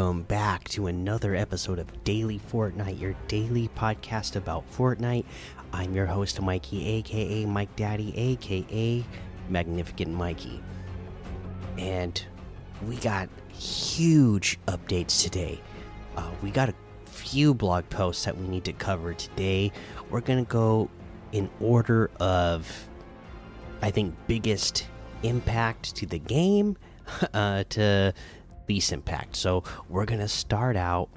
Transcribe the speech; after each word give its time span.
welcome 0.00 0.22
back 0.22 0.66
to 0.66 0.86
another 0.86 1.36
episode 1.36 1.78
of 1.78 2.04
Daily 2.04 2.40
Fortnite, 2.50 2.98
your 2.98 3.14
daily 3.28 3.68
podcast 3.76 4.34
about 4.34 4.64
Fortnite. 4.72 5.26
I'm 5.74 5.94
your 5.94 6.06
host, 6.06 6.40
Mikey, 6.40 6.86
aka 6.86 7.44
Mike 7.44 7.76
Daddy, 7.76 8.16
aka 8.16 9.04
Magnificent 9.50 10.14
Mikey. 10.14 10.62
And 11.76 12.24
we 12.88 12.96
got 12.96 13.28
huge 13.52 14.58
updates 14.68 15.22
today. 15.22 15.60
Uh, 16.16 16.30
we 16.40 16.50
got 16.50 16.70
a 16.70 16.74
few 17.04 17.52
blog 17.52 17.86
posts 17.90 18.24
that 18.24 18.38
we 18.38 18.48
need 18.48 18.64
to 18.64 18.72
cover 18.72 19.12
today. 19.12 19.70
We're 20.08 20.22
going 20.22 20.42
to 20.42 20.50
go 20.50 20.88
in 21.32 21.50
order 21.60 22.10
of, 22.18 22.88
I 23.82 23.90
think, 23.90 24.14
biggest 24.26 24.86
impact 25.22 25.94
to 25.96 26.06
the 26.06 26.18
game 26.18 26.78
uh, 27.34 27.64
to 27.68 28.14
impact. 28.92 29.36
So 29.36 29.64
we're 29.88 30.04
going 30.04 30.20
to 30.20 30.28
start 30.28 30.76
out 30.76 31.08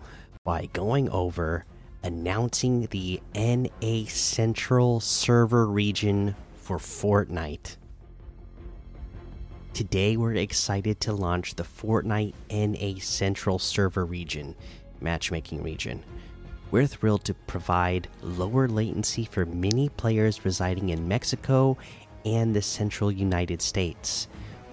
by 0.43 0.65
going 0.73 1.09
over 1.09 1.65
announcing 2.03 2.87
the 2.87 3.21
NA 3.35 4.05
Central 4.07 4.99
server 4.99 5.67
region 5.67 6.35
for 6.55 6.77
Fortnite. 6.77 7.77
Today, 9.73 10.17
we're 10.17 10.33
excited 10.33 10.99
to 11.01 11.13
launch 11.13 11.55
the 11.55 11.63
Fortnite 11.63 12.33
NA 12.51 12.99
Central 12.99 13.59
server 13.59 14.05
region, 14.05 14.55
matchmaking 14.99 15.63
region. 15.63 16.03
We're 16.71 16.87
thrilled 16.87 17.23
to 17.25 17.33
provide 17.33 18.07
lower 18.21 18.67
latency 18.67 19.25
for 19.25 19.45
many 19.45 19.89
players 19.89 20.43
residing 20.43 20.89
in 20.89 21.07
Mexico 21.07 21.77
and 22.25 22.55
the 22.55 22.61
central 22.61 23.11
United 23.11 23.61
States. 23.61 24.27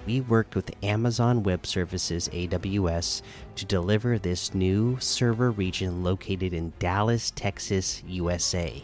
We 0.07 0.23
worked 0.23 0.55
with 0.57 0.73
Amazon 0.83 1.43
Web 1.43 1.67
Services 1.67 2.29
AWS 2.33 3.21
to 3.57 3.65
deliver 3.67 4.19
this 4.19 4.55
new 4.55 4.99
server 4.99 5.51
region 5.51 6.03
located 6.03 6.55
in 6.55 6.73
Dallas, 6.79 7.31
Texas, 7.31 8.03
USA. 8.07 8.83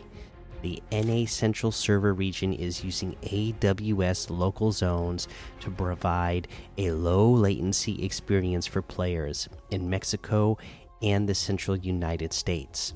The 0.60 0.82
NA 0.92 1.26
Central 1.26 1.72
Server 1.72 2.12
region 2.12 2.52
is 2.52 2.84
using 2.84 3.16
AWS 3.22 4.30
local 4.30 4.72
zones 4.72 5.26
to 5.60 5.70
provide 5.70 6.48
a 6.76 6.90
low 6.90 7.30
latency 7.30 8.04
experience 8.04 8.66
for 8.66 8.82
players 8.82 9.48
in 9.70 9.88
Mexico 9.88 10.58
and 11.02 11.28
the 11.28 11.34
central 11.34 11.76
United 11.76 12.32
States, 12.32 12.92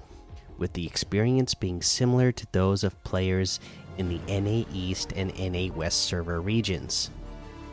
with 0.58 0.74
the 0.74 0.86
experience 0.86 1.54
being 1.54 1.80
similar 1.80 2.32
to 2.32 2.46
those 2.52 2.84
of 2.84 3.02
players 3.02 3.60
in 3.98 4.08
the 4.08 4.40
NA 4.40 4.64
East 4.72 5.12
and 5.16 5.32
NA 5.38 5.72
West 5.72 6.00
server 6.02 6.40
regions. 6.40 7.10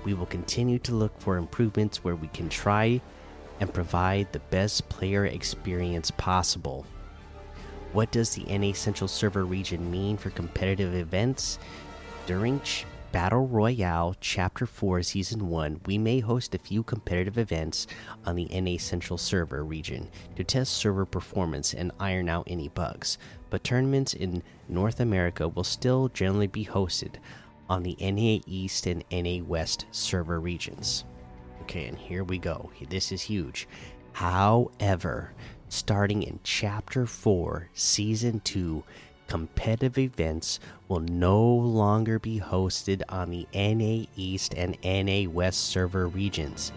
We 0.08 0.14
will 0.14 0.26
continue 0.26 0.80
to 0.80 0.96
look 0.96 1.20
for 1.20 1.36
improvements 1.36 2.02
where 2.02 2.16
we 2.16 2.30
can 2.30 2.48
try 2.48 3.02
and 3.60 3.74
provide 3.74 4.32
the 4.32 4.40
best 4.40 4.88
player 4.88 5.26
experience 5.26 6.12
possible. 6.12 6.86
What 7.92 8.12
does 8.12 8.30
the 8.34 8.46
NA 8.58 8.72
Central 8.72 9.10
Server 9.10 9.44
region 9.44 9.92
mean 9.92 10.16
for 10.16 10.30
competitive 10.30 10.96
events? 10.96 11.60
During 12.26 12.62
Battle 13.12 13.48
Royale 13.48 14.16
Chapter 14.22 14.66
4 14.66 15.04
Season 15.04 15.50
1, 15.50 15.82
we 15.86 15.98
may 15.98 16.22
host 16.22 16.56
a 16.56 16.60
few 16.60 16.84
competitive 16.84 17.38
events 17.38 17.86
on 18.26 18.38
the 18.38 18.46
NA 18.46 18.78
Central 18.78 19.18
Server 19.18 19.66
region 19.66 20.08
to 20.38 20.44
test 20.46 20.72
server 20.72 21.06
performance 21.06 21.74
and 21.74 21.92
iron 22.00 22.30
out 22.30 22.48
any 22.48 22.70
bugs, 22.70 23.18
but 23.50 23.62
tournaments 23.62 24.14
in 24.14 24.42
North 24.70 25.02
America 25.02 25.50
will 25.50 25.66
still 25.66 26.08
generally 26.08 26.48
be 26.48 26.64
hosted 26.64 27.16
on 27.70 27.84
the 27.84 27.98
NA 28.00 28.42
East 28.46 28.88
and 28.88 29.04
NA 29.12 29.44
West 29.44 29.86
server 29.92 30.40
regions. 30.40 31.06
Okay, 31.64 31.86
and 31.88 31.98
here 31.98 32.24
we 32.24 32.38
go. 32.38 32.72
This 32.90 33.12
is 33.12 33.22
huge. 33.22 33.68
However, 34.14 35.34
starting 35.70 36.24
in 36.24 36.40
Chapter 36.44 37.06
4, 37.06 37.70
Season 37.74 38.40
2, 38.40 38.84
competitive 39.28 39.98
events 39.98 40.60
will 40.88 41.02
no 41.02 41.44
longer 41.44 42.18
be 42.18 42.40
hosted 42.40 43.04
on 43.10 43.30
the 43.30 43.48
NA 43.54 44.06
East 44.16 44.54
and 44.56 44.78
NA 44.84 45.30
West 45.30 45.66
server 45.66 46.08
regions. 46.08 46.72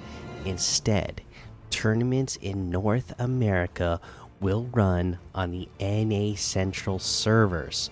Instead, 0.45 1.23
tournaments 1.71 2.37
in 2.43 2.71
North 2.71 3.15
America 3.19 4.01
will 4.41 4.69
run 4.73 5.19
on 5.35 5.51
the 5.53 5.69
NA 5.81 6.35
Central 6.35 6.99
servers. 6.99 7.91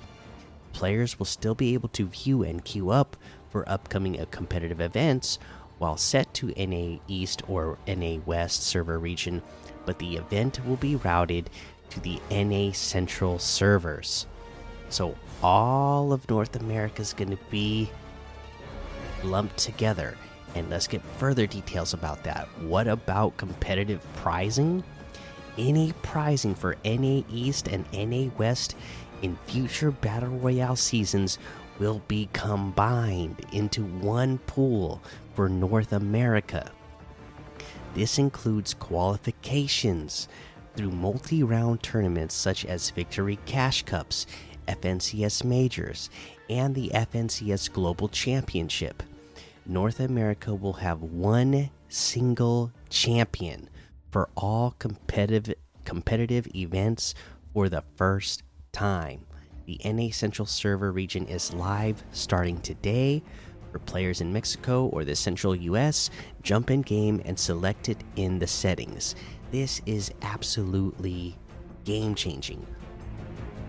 Players 0.78 1.18
will 1.18 1.26
still 1.26 1.56
be 1.56 1.74
able 1.74 1.88
to 1.88 2.06
view 2.06 2.44
and 2.44 2.64
queue 2.64 2.90
up 2.90 3.16
for 3.50 3.68
upcoming 3.68 4.20
uh, 4.20 4.26
competitive 4.30 4.80
events 4.80 5.40
while 5.78 5.96
set 5.96 6.32
to 6.34 6.54
NA 6.56 7.00
East 7.08 7.42
or 7.48 7.78
NA 7.88 8.18
West 8.24 8.62
server 8.62 8.96
region, 8.96 9.42
but 9.86 9.98
the 9.98 10.14
event 10.14 10.64
will 10.64 10.76
be 10.76 10.94
routed 10.94 11.50
to 11.90 11.98
the 11.98 12.20
NA 12.30 12.70
Central 12.70 13.40
servers. 13.40 14.28
So 14.88 15.16
all 15.42 16.12
of 16.12 16.30
North 16.30 16.54
America 16.54 17.02
is 17.02 17.12
going 17.12 17.30
to 17.30 17.38
be 17.50 17.90
lumped 19.24 19.58
together. 19.58 20.16
And 20.54 20.70
let's 20.70 20.86
get 20.86 21.02
further 21.16 21.48
details 21.48 21.92
about 21.92 22.22
that. 22.22 22.46
What 22.60 22.86
about 22.86 23.36
competitive 23.36 24.06
prizing? 24.14 24.84
Any 25.58 25.92
prizing 26.02 26.54
for 26.54 26.76
NA 26.84 27.22
East 27.28 27.66
and 27.66 27.84
NA 27.92 28.30
West 28.38 28.76
in 29.22 29.36
future 29.46 29.90
Battle 29.90 30.30
Royale 30.30 30.76
seasons 30.76 31.38
will 31.78 32.02
be 32.08 32.28
combined 32.32 33.44
into 33.52 33.84
one 33.84 34.38
pool 34.38 35.02
for 35.34 35.48
North 35.48 35.92
America. 35.92 36.70
This 37.94 38.18
includes 38.18 38.74
qualifications 38.74 40.28
through 40.76 40.90
multi 40.90 41.42
round 41.42 41.82
tournaments 41.82 42.34
such 42.34 42.64
as 42.64 42.90
Victory 42.90 43.38
Cash 43.46 43.84
Cups, 43.84 44.26
FNCS 44.68 45.44
Majors, 45.44 46.10
and 46.50 46.74
the 46.74 46.90
FNCS 46.94 47.72
Global 47.72 48.08
Championship. 48.08 49.02
North 49.66 50.00
America 50.00 50.54
will 50.54 50.74
have 50.74 51.02
one 51.02 51.70
single 51.88 52.72
champion 52.88 53.68
for 54.10 54.28
all 54.36 54.74
competitive 54.78 55.54
competitive 55.84 56.46
events 56.54 57.14
for 57.52 57.68
the 57.68 57.82
first 57.96 58.42
time. 58.72 59.26
The 59.66 59.80
NA 59.84 60.10
Central 60.10 60.46
Server 60.46 60.92
region 60.92 61.26
is 61.26 61.52
live 61.52 62.02
starting 62.12 62.60
today. 62.60 63.22
For 63.70 63.78
players 63.80 64.22
in 64.22 64.32
Mexico 64.32 64.86
or 64.86 65.04
the 65.04 65.14
central 65.14 65.54
US, 65.54 66.08
jump 66.42 66.70
in 66.70 66.80
game 66.80 67.20
and 67.26 67.38
select 67.38 67.90
it 67.90 68.02
in 68.16 68.38
the 68.38 68.46
settings. 68.46 69.14
This 69.50 69.82
is 69.84 70.10
absolutely 70.22 71.36
game 71.84 72.14
changing. 72.14 72.66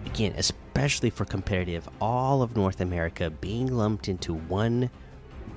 Again, 0.05 0.33
especially 0.37 1.09
for 1.09 1.25
competitive, 1.25 1.87
all 1.99 2.41
of 2.41 2.55
North 2.55 2.79
America 2.79 3.29
being 3.29 3.67
lumped 3.67 4.07
into 4.07 4.33
one 4.33 4.89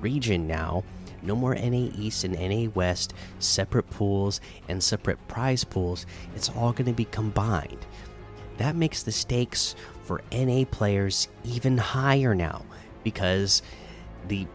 region 0.01 0.45
now. 0.45 0.83
No 1.21 1.35
more 1.35 1.55
NA 1.55 1.89
East 1.97 2.25
and 2.25 2.33
NA 2.37 2.69
West, 2.75 3.13
separate 3.39 3.89
pools 3.89 4.41
and 4.67 4.83
separate 4.83 5.25
prize 5.29 5.63
pools. 5.63 6.05
It's 6.35 6.49
all 6.49 6.73
going 6.73 6.87
to 6.87 6.93
be 6.93 7.05
combined. 7.05 7.85
That 8.57 8.75
makes 8.75 9.03
the 9.03 9.11
stakes 9.11 9.75
for 10.03 10.21
NA 10.31 10.65
players 10.65 11.27
even 11.43 11.77
higher 11.77 12.35
now 12.35 12.65
because 13.03 13.61
the 14.27 14.47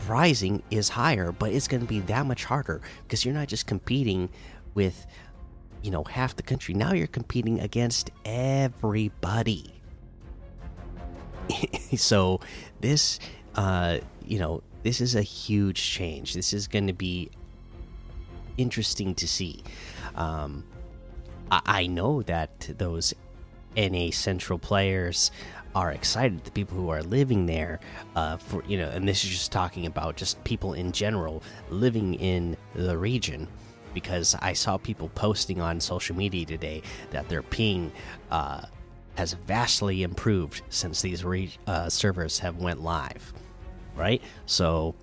prizing 0.00 0.62
is 0.70 0.88
higher, 0.88 1.32
but 1.32 1.52
it's 1.52 1.68
going 1.68 1.80
to 1.80 1.86
be 1.86 2.00
that 2.00 2.26
much 2.26 2.44
harder 2.44 2.80
because 3.02 3.24
you're 3.24 3.34
not 3.34 3.48
just 3.48 3.66
competing 3.66 4.28
with, 4.74 5.06
you 5.82 5.90
know, 5.90 6.04
half 6.04 6.36
the 6.36 6.42
country. 6.42 6.74
Now 6.74 6.92
you're 6.92 7.06
competing 7.06 7.60
against 7.60 8.10
everybody. 8.24 9.72
so 11.96 12.40
this, 12.80 13.18
uh, 13.56 13.98
you 14.24 14.38
know, 14.38 14.62
this 14.82 15.00
is 15.00 15.14
a 15.14 15.22
huge 15.22 15.82
change. 15.82 16.34
This 16.34 16.52
is 16.52 16.66
going 16.66 16.86
to 16.86 16.92
be 16.92 17.30
interesting 18.56 19.14
to 19.16 19.28
see. 19.28 19.62
Um, 20.14 20.64
I, 21.50 21.60
I 21.66 21.86
know 21.86 22.22
that 22.22 22.70
those 22.78 23.14
NA 23.76 24.10
Central 24.10 24.58
players 24.58 25.30
are 25.74 25.92
excited. 25.92 26.44
The 26.44 26.50
people 26.50 26.76
who 26.76 26.88
are 26.88 27.02
living 27.02 27.46
there, 27.46 27.80
uh, 28.16 28.36
for 28.36 28.64
you 28.66 28.78
know, 28.78 28.88
and 28.88 29.06
this 29.06 29.24
is 29.24 29.30
just 29.30 29.52
talking 29.52 29.86
about 29.86 30.16
just 30.16 30.42
people 30.44 30.74
in 30.74 30.92
general 30.92 31.42
living 31.70 32.14
in 32.14 32.56
the 32.74 32.96
region, 32.96 33.46
because 33.94 34.34
I 34.40 34.52
saw 34.52 34.76
people 34.76 35.10
posting 35.14 35.60
on 35.60 35.80
social 35.80 36.16
media 36.16 36.46
today 36.46 36.82
that 37.10 37.28
their 37.28 37.42
ping 37.42 37.92
uh, 38.30 38.62
has 39.16 39.34
vastly 39.34 40.02
improved 40.02 40.62
since 40.70 41.02
these 41.02 41.24
uh, 41.66 41.88
servers 41.88 42.38
have 42.38 42.56
went 42.56 42.82
live, 42.82 43.32
right? 43.96 44.22
So. 44.46 44.94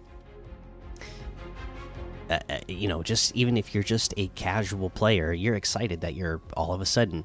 Uh, 2.29 2.39
uh, 2.49 2.59
you 2.67 2.87
know, 2.87 3.01
just 3.03 3.35
even 3.35 3.55
if 3.57 3.73
you're 3.73 3.83
just 3.83 4.13
a 4.17 4.27
casual 4.29 4.89
player, 4.89 5.31
you're 5.31 5.55
excited 5.55 6.01
that 6.01 6.13
you're 6.13 6.41
all 6.55 6.73
of 6.73 6.81
a 6.81 6.85
sudden 6.85 7.23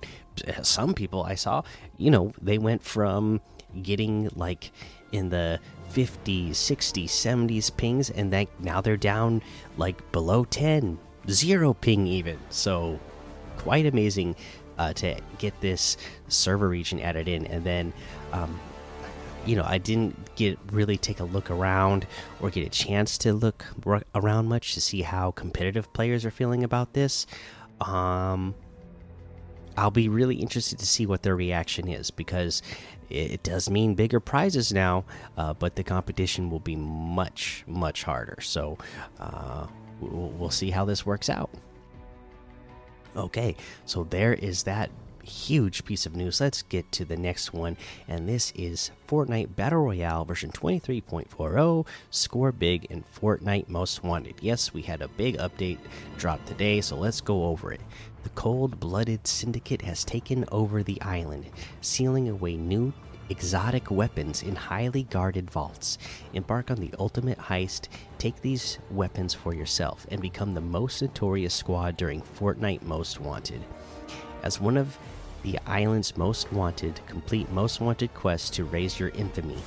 some 0.62 0.94
people 0.94 1.22
I 1.22 1.34
saw, 1.34 1.62
you 1.98 2.10
know, 2.10 2.32
they 2.40 2.58
went 2.58 2.82
from 2.82 3.40
getting 3.82 4.30
like 4.34 4.72
in 5.12 5.28
the 5.28 5.60
50s, 5.92 6.50
60s, 6.50 7.04
70s 7.04 7.76
pings, 7.76 8.10
and 8.10 8.32
then 8.32 8.46
now 8.58 8.80
they're 8.80 8.96
down 8.96 9.42
like 9.76 10.10
below 10.12 10.44
10, 10.44 10.98
zero 11.28 11.74
ping 11.74 12.06
even. 12.06 12.38
So 12.50 12.98
quite 13.58 13.86
amazing 13.86 14.36
uh, 14.78 14.92
to 14.94 15.20
get 15.38 15.60
this 15.60 15.96
server 16.28 16.68
region 16.68 17.00
added 17.00 17.28
in, 17.28 17.46
and 17.46 17.64
then. 17.64 17.92
Um, 18.32 18.58
you 19.46 19.56
know, 19.56 19.64
I 19.66 19.78
didn't 19.78 20.34
get 20.36 20.58
really 20.70 20.96
take 20.96 21.20
a 21.20 21.24
look 21.24 21.50
around 21.50 22.06
or 22.40 22.50
get 22.50 22.66
a 22.66 22.70
chance 22.70 23.18
to 23.18 23.32
look 23.32 23.64
around 24.14 24.46
much 24.46 24.74
to 24.74 24.80
see 24.80 25.02
how 25.02 25.30
competitive 25.32 25.92
players 25.92 26.24
are 26.24 26.30
feeling 26.30 26.64
about 26.64 26.92
this. 26.92 27.26
Um, 27.80 28.54
I'll 29.76 29.90
be 29.90 30.08
really 30.08 30.36
interested 30.36 30.78
to 30.78 30.86
see 30.86 31.06
what 31.06 31.22
their 31.22 31.34
reaction 31.34 31.88
is 31.88 32.10
because 32.10 32.62
it 33.08 33.42
does 33.42 33.68
mean 33.68 33.94
bigger 33.94 34.20
prizes 34.20 34.72
now, 34.72 35.04
uh, 35.36 35.54
but 35.54 35.76
the 35.76 35.82
competition 35.82 36.50
will 36.50 36.60
be 36.60 36.76
much, 36.76 37.64
much 37.66 38.04
harder. 38.04 38.40
So 38.40 38.78
uh, 39.18 39.66
we'll 40.00 40.50
see 40.50 40.70
how 40.70 40.84
this 40.84 41.04
works 41.04 41.28
out. 41.28 41.50
Okay, 43.16 43.56
so 43.84 44.04
there 44.04 44.32
is 44.32 44.62
that 44.62 44.90
huge 45.22 45.84
piece 45.84 46.06
of 46.06 46.16
news. 46.16 46.40
Let's 46.40 46.62
get 46.62 46.90
to 46.92 47.04
the 47.04 47.16
next 47.16 47.52
one, 47.52 47.76
and 48.08 48.28
this 48.28 48.52
is 48.54 48.90
Fortnite 49.08 49.56
Battle 49.56 49.80
Royale 49.82 50.24
version 50.24 50.50
23.40. 50.50 51.86
Score 52.10 52.52
big 52.52 52.84
in 52.86 53.04
Fortnite 53.04 53.68
Most 53.68 54.02
Wanted. 54.02 54.34
Yes, 54.40 54.74
we 54.74 54.82
had 54.82 55.02
a 55.02 55.08
big 55.08 55.38
update 55.38 55.78
drop 56.18 56.44
today, 56.44 56.80
so 56.80 56.96
let's 56.96 57.20
go 57.20 57.46
over 57.46 57.72
it. 57.72 57.80
The 58.22 58.30
cold 58.30 58.78
blooded 58.78 59.26
syndicate 59.26 59.82
has 59.82 60.04
taken 60.04 60.44
over 60.52 60.82
the 60.82 61.00
island, 61.02 61.46
sealing 61.80 62.28
away 62.28 62.56
new 62.56 62.92
exotic 63.28 63.90
weapons 63.90 64.42
in 64.42 64.54
highly 64.54 65.04
guarded 65.04 65.50
vaults. 65.50 65.98
Embark 66.34 66.70
on 66.70 66.76
the 66.76 66.92
ultimate 66.98 67.38
heist, 67.38 67.88
take 68.18 68.40
these 68.40 68.78
weapons 68.90 69.32
for 69.32 69.54
yourself, 69.54 70.06
and 70.10 70.20
become 70.20 70.52
the 70.52 70.60
most 70.60 71.00
notorious 71.00 71.54
squad 71.54 71.96
during 71.96 72.20
Fortnite 72.20 72.82
Most 72.82 73.20
Wanted. 73.20 73.62
As 74.42 74.60
one 74.60 74.76
of 74.76 74.98
the 75.42 75.58
island's 75.66 76.16
most 76.16 76.52
wanted, 76.52 77.00
complete 77.06 77.50
most 77.50 77.80
wanted 77.80 78.14
quests 78.14 78.50
to 78.50 78.64
raise 78.64 78.98
your 78.98 79.08
infamy 79.10 79.58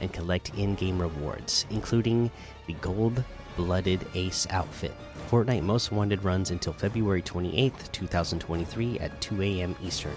and 0.00 0.12
collect 0.12 0.52
in 0.56 0.74
game 0.74 1.00
rewards, 1.00 1.66
including 1.70 2.30
the 2.66 2.74
gold 2.74 3.22
blooded 3.56 4.06
ace 4.14 4.46
outfit. 4.50 4.94
Fortnite 5.30 5.62
Most 5.62 5.90
Wanted 5.90 6.22
runs 6.22 6.50
until 6.50 6.72
February 6.72 7.22
28th, 7.22 7.90
2023 7.90 9.00
at 9.00 9.20
2 9.20 9.42
a.m. 9.42 9.74
Eastern. 9.82 10.14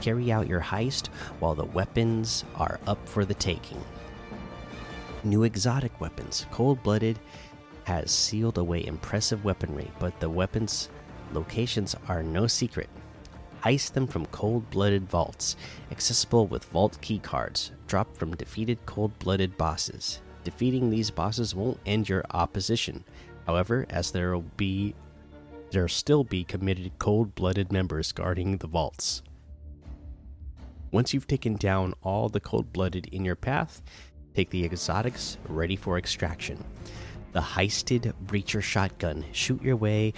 Carry 0.00 0.32
out 0.32 0.46
your 0.46 0.60
heist 0.60 1.08
while 1.40 1.54
the 1.54 1.64
weapons 1.64 2.44
are 2.54 2.80
up 2.86 3.06
for 3.06 3.26
the 3.26 3.34
taking. 3.34 3.82
New 5.24 5.42
exotic 5.42 6.00
weapons. 6.00 6.46
Cold 6.50 6.82
blooded 6.82 7.18
has 7.84 8.10
sealed 8.10 8.56
away 8.56 8.86
impressive 8.86 9.44
weaponry, 9.44 9.90
but 9.98 10.18
the 10.20 10.30
weapons' 10.30 10.88
locations 11.34 11.94
are 12.08 12.22
no 12.22 12.46
secret 12.46 12.88
heist 13.62 13.92
them 13.92 14.06
from 14.06 14.26
cold 14.26 14.68
blooded 14.70 15.08
vaults, 15.08 15.56
accessible 15.90 16.46
with 16.46 16.64
vault 16.66 16.98
key 17.00 17.18
cards, 17.18 17.72
dropped 17.86 18.16
from 18.16 18.36
defeated 18.36 18.78
cold 18.86 19.18
blooded 19.18 19.56
bosses. 19.56 20.20
Defeating 20.44 20.90
these 20.90 21.10
bosses 21.10 21.54
won't 21.54 21.80
end 21.84 22.08
your 22.08 22.24
opposition. 22.30 23.04
However, 23.46 23.86
as 23.90 24.10
there 24.10 24.32
will 24.32 24.44
be 24.56 24.94
there 25.70 25.88
still 25.88 26.24
be 26.24 26.44
committed 26.44 26.92
cold 26.98 27.34
blooded 27.34 27.70
members 27.70 28.12
guarding 28.12 28.56
the 28.56 28.66
vaults. 28.66 29.22
Once 30.90 31.12
you've 31.12 31.26
taken 31.26 31.56
down 31.56 31.92
all 32.02 32.28
the 32.30 32.40
cold 32.40 32.72
blooded 32.72 33.06
in 33.12 33.24
your 33.24 33.36
path, 33.36 33.82
take 34.34 34.48
the 34.48 34.64
exotics 34.64 35.36
ready 35.46 35.76
for 35.76 35.98
extraction. 35.98 36.64
The 37.32 37.40
heisted 37.40 38.14
breacher 38.26 38.62
shotgun. 38.62 39.24
Shoot 39.32 39.62
your 39.62 39.76
way 39.76 40.14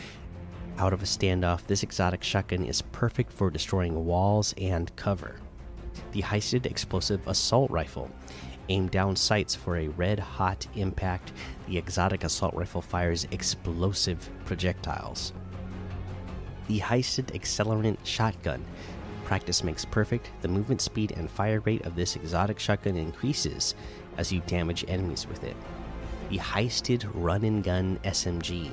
out 0.80 0.94
of 0.94 1.02
a 1.02 1.06
standoff, 1.06 1.66
this 1.66 1.82
exotic 1.82 2.22
shotgun 2.22 2.64
is 2.64 2.80
perfect 2.80 3.30
for 3.30 3.50
destroying 3.50 4.06
walls 4.06 4.54
and 4.56 4.94
cover. 4.96 5.36
The 6.12 6.22
heisted 6.22 6.64
explosive 6.64 7.20
assault 7.28 7.70
rifle. 7.70 8.10
Aim 8.70 8.88
down 8.88 9.14
sights 9.14 9.54
for 9.54 9.76
a 9.76 9.88
red 9.88 10.18
hot 10.18 10.66
impact. 10.76 11.32
The 11.68 11.76
exotic 11.76 12.24
assault 12.24 12.54
rifle 12.54 12.80
fires 12.80 13.26
explosive 13.30 14.30
projectiles. 14.46 15.34
The 16.66 16.78
heisted 16.78 17.26
accelerant 17.34 17.98
shotgun. 18.04 18.64
Practice 19.26 19.62
makes 19.62 19.84
perfect. 19.84 20.30
The 20.40 20.48
movement 20.48 20.80
speed 20.80 21.12
and 21.14 21.30
fire 21.30 21.60
rate 21.60 21.84
of 21.84 21.94
this 21.94 22.16
exotic 22.16 22.58
shotgun 22.58 22.96
increases 22.96 23.74
as 24.16 24.32
you 24.32 24.40
damage 24.46 24.86
enemies 24.88 25.26
with 25.26 25.44
it. 25.44 25.56
The 26.30 26.38
heisted 26.38 27.06
run 27.12 27.44
and 27.44 27.62
gun 27.62 27.98
SMG. 28.02 28.70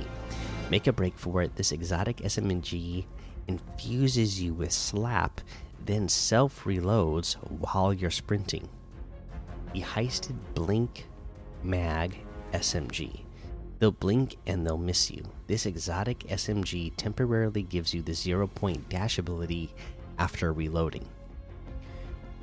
Make 0.69 0.87
a 0.87 0.93
break 0.93 1.17
for 1.17 1.41
it. 1.41 1.55
This 1.55 1.71
exotic 1.71 2.17
SMG 2.17 3.05
infuses 3.47 4.41
you 4.41 4.53
with 4.53 4.73
slap, 4.73 5.39
then 5.85 6.09
self 6.09 6.65
reloads 6.65 7.35
while 7.49 7.93
you're 7.93 8.11
sprinting. 8.11 8.67
The 9.73 9.81
heisted 9.81 10.35
Blink 10.53 11.07
Mag 11.63 12.17
SMG. 12.51 13.21
They'll 13.79 13.91
blink 13.91 14.37
and 14.45 14.65
they'll 14.65 14.77
miss 14.77 15.09
you. 15.09 15.23
This 15.45 15.65
exotic 15.65 16.19
SMG 16.19 16.91
temporarily 16.97 17.63
gives 17.63 17.93
you 17.93 18.01
the 18.01 18.13
zero 18.13 18.47
point 18.47 18.89
dash 18.89 19.19
ability 19.19 19.73
after 20.19 20.51
reloading. 20.51 21.07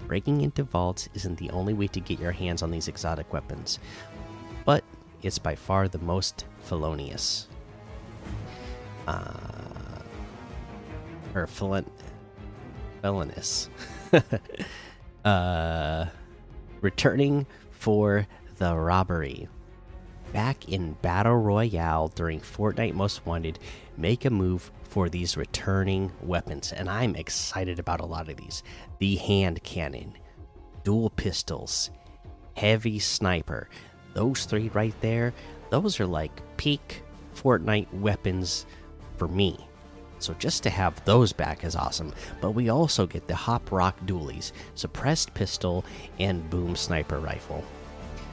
Breaking 0.06 0.40
into 0.42 0.62
vaults 0.62 1.08
isn't 1.14 1.38
the 1.38 1.50
only 1.50 1.74
way 1.74 1.88
to 1.88 2.00
get 2.00 2.20
your 2.20 2.32
hands 2.32 2.62
on 2.62 2.70
these 2.70 2.88
exotic 2.88 3.32
weapons, 3.32 3.78
but 4.64 4.84
it's 5.22 5.38
by 5.38 5.54
far 5.54 5.88
the 5.88 5.98
most 5.98 6.44
felonious 6.60 7.48
uh, 9.06 10.02
or 11.34 11.46
felon 11.46 11.84
felonious. 13.02 13.68
uh, 15.24 16.06
returning 16.80 17.46
for 17.70 18.26
the 18.56 18.74
robbery. 18.74 19.48
Back 20.32 20.68
in 20.68 20.94
Battle 20.94 21.36
Royale 21.36 22.08
during 22.08 22.40
Fortnite 22.40 22.94
Most 22.94 23.24
Wanted, 23.26 23.58
make 23.96 24.24
a 24.24 24.30
move 24.30 24.70
for 24.82 25.08
these 25.08 25.36
returning 25.36 26.10
weapons. 26.22 26.72
And 26.72 26.88
I'm 26.88 27.14
excited 27.14 27.78
about 27.78 28.00
a 28.00 28.06
lot 28.06 28.28
of 28.28 28.36
these 28.36 28.62
the 28.98 29.16
hand 29.16 29.62
cannon, 29.62 30.16
dual 30.82 31.10
pistols, 31.10 31.90
heavy 32.56 32.98
sniper. 32.98 33.68
Those 34.14 34.44
three 34.44 34.70
right 34.70 34.94
there, 35.00 35.34
those 35.70 36.00
are 36.00 36.06
like 36.06 36.42
peak 36.56 37.02
Fortnite 37.34 37.92
weapons 37.92 38.66
for 39.16 39.28
me. 39.28 39.58
So 40.18 40.34
just 40.38 40.62
to 40.62 40.70
have 40.70 41.04
those 41.04 41.32
back 41.32 41.64
is 41.64 41.76
awesome. 41.76 42.14
But 42.40 42.52
we 42.52 42.68
also 42.68 43.06
get 43.06 43.28
the 43.28 43.34
Hop 43.34 43.70
Rock 43.70 43.98
Dualies, 44.06 44.52
Suppressed 44.74 45.34
Pistol, 45.34 45.84
and 46.18 46.48
Boom 46.48 46.76
Sniper 46.76 47.18
Rifle. 47.18 47.64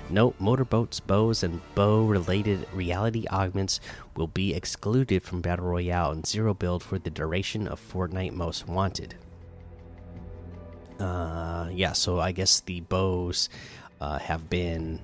Note 0.09 0.35
motorboats, 0.39 0.99
bows, 0.99 1.43
and 1.43 1.61
bow 1.73 2.03
related 2.05 2.67
reality 2.73 3.25
augments 3.29 3.79
will 4.15 4.27
be 4.27 4.53
excluded 4.53 5.23
from 5.23 5.41
Battle 5.41 5.65
Royale 5.65 6.11
and 6.11 6.25
Zero 6.25 6.53
Build 6.53 6.83
for 6.83 6.99
the 6.99 7.09
duration 7.09 7.67
of 7.67 7.79
Fortnite 7.79 8.33
Most 8.33 8.67
Wanted. 8.67 9.15
Uh, 10.99 11.69
yeah, 11.71 11.93
so 11.93 12.19
I 12.19 12.31
guess 12.31 12.59
the 12.59 12.81
bows 12.81 13.49
uh, 14.01 14.19
have 14.19 14.49
been 14.49 14.99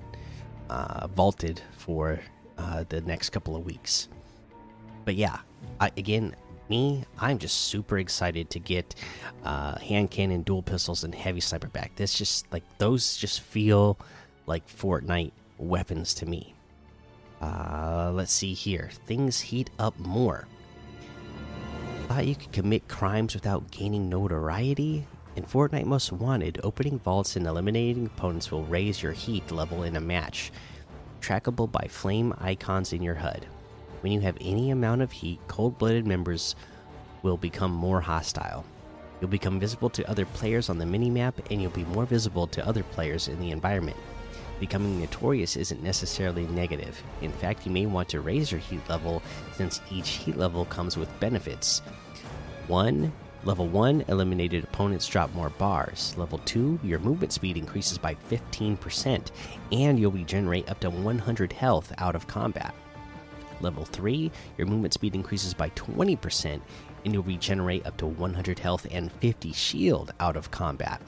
uh, 0.70 1.06
vaulted 1.08 1.60
for 1.76 2.20
uh, 2.56 2.84
the 2.88 3.00
next 3.00 3.30
couple 3.30 3.56
of 3.56 3.64
weeks. 3.64 4.08
But 5.04 5.14
yeah, 5.14 5.38
I, 5.80 5.90
again, 5.96 6.34
me, 6.68 7.04
I'm 7.18 7.38
just 7.38 7.56
super 7.56 7.98
excited 7.98 8.50
to 8.50 8.58
get 8.58 8.94
uh, 9.44 9.78
hand 9.78 10.10
cannon, 10.10 10.42
dual 10.42 10.62
pistols, 10.62 11.04
and 11.04 11.14
heavy 11.14 11.40
sniper 11.40 11.68
back. 11.68 11.94
This 11.96 12.14
just 12.14 12.50
like 12.52 12.64
those 12.78 13.16
just 13.16 13.40
feel 13.40 13.98
like 14.46 14.66
Fortnite 14.68 15.32
weapons 15.58 16.14
to 16.14 16.26
me. 16.26 16.54
Uh, 17.40 18.10
let's 18.12 18.32
see 18.32 18.52
here. 18.52 18.90
Things 19.06 19.40
heat 19.40 19.70
up 19.78 19.98
more. 19.98 20.46
Thought 22.08 22.26
you 22.26 22.34
could 22.34 22.52
commit 22.52 22.88
crimes 22.88 23.34
without 23.34 23.70
gaining 23.70 24.08
notoriety? 24.08 25.06
In 25.36 25.44
Fortnite 25.44 25.84
Most 25.84 26.10
Wanted, 26.10 26.58
opening 26.64 26.98
vaults 26.98 27.36
and 27.36 27.46
eliminating 27.46 28.06
opponents 28.06 28.50
will 28.50 28.64
raise 28.64 29.02
your 29.02 29.12
heat 29.12 29.52
level 29.52 29.84
in 29.84 29.94
a 29.94 30.00
match, 30.00 30.50
trackable 31.20 31.70
by 31.70 31.86
flame 31.88 32.34
icons 32.40 32.92
in 32.92 33.02
your 33.02 33.14
HUD. 33.14 33.46
When 34.00 34.12
you 34.12 34.20
have 34.20 34.36
any 34.40 34.70
amount 34.70 35.02
of 35.02 35.10
heat, 35.10 35.40
cold 35.48 35.76
blooded 35.78 36.06
members 36.06 36.54
will 37.22 37.36
become 37.36 37.72
more 37.72 38.00
hostile. 38.00 38.64
You'll 39.20 39.30
become 39.30 39.58
visible 39.58 39.90
to 39.90 40.08
other 40.08 40.24
players 40.24 40.68
on 40.68 40.78
the 40.78 40.84
minimap, 40.84 41.34
and 41.50 41.60
you'll 41.60 41.72
be 41.72 41.84
more 41.84 42.06
visible 42.06 42.46
to 42.48 42.66
other 42.66 42.84
players 42.84 43.26
in 43.26 43.40
the 43.40 43.50
environment. 43.50 43.96
Becoming 44.60 45.00
notorious 45.00 45.56
isn't 45.56 45.82
necessarily 45.82 46.46
negative. 46.46 47.02
In 47.22 47.32
fact, 47.32 47.66
you 47.66 47.72
may 47.72 47.86
want 47.86 48.08
to 48.10 48.20
raise 48.20 48.52
your 48.52 48.60
heat 48.60 48.88
level 48.88 49.22
since 49.54 49.80
each 49.90 50.10
heat 50.10 50.36
level 50.36 50.64
comes 50.66 50.96
with 50.96 51.20
benefits. 51.20 51.80
1. 52.68 53.12
Level 53.44 53.68
1, 53.68 54.04
eliminated 54.08 54.64
opponents 54.64 55.06
drop 55.06 55.32
more 55.32 55.50
bars. 55.50 56.14
Level 56.16 56.38
2, 56.44 56.80
your 56.82 56.98
movement 56.98 57.32
speed 57.32 57.56
increases 57.56 57.98
by 57.98 58.16
15%, 58.30 59.30
and 59.72 59.98
you'll 59.98 60.10
regenerate 60.10 60.68
up 60.68 60.80
to 60.80 60.90
100 60.90 61.52
health 61.52 61.92
out 61.98 62.16
of 62.16 62.26
combat. 62.26 62.74
Level 63.60 63.84
3, 63.84 64.30
your 64.56 64.66
movement 64.66 64.94
speed 64.94 65.14
increases 65.14 65.54
by 65.54 65.70
20%, 65.70 66.60
and 67.04 67.14
you'll 67.14 67.22
regenerate 67.22 67.86
up 67.86 67.96
to 67.96 68.06
100 68.06 68.58
health 68.58 68.86
and 68.90 69.10
50 69.12 69.52
shield 69.52 70.12
out 70.20 70.36
of 70.36 70.50
combat. 70.50 71.00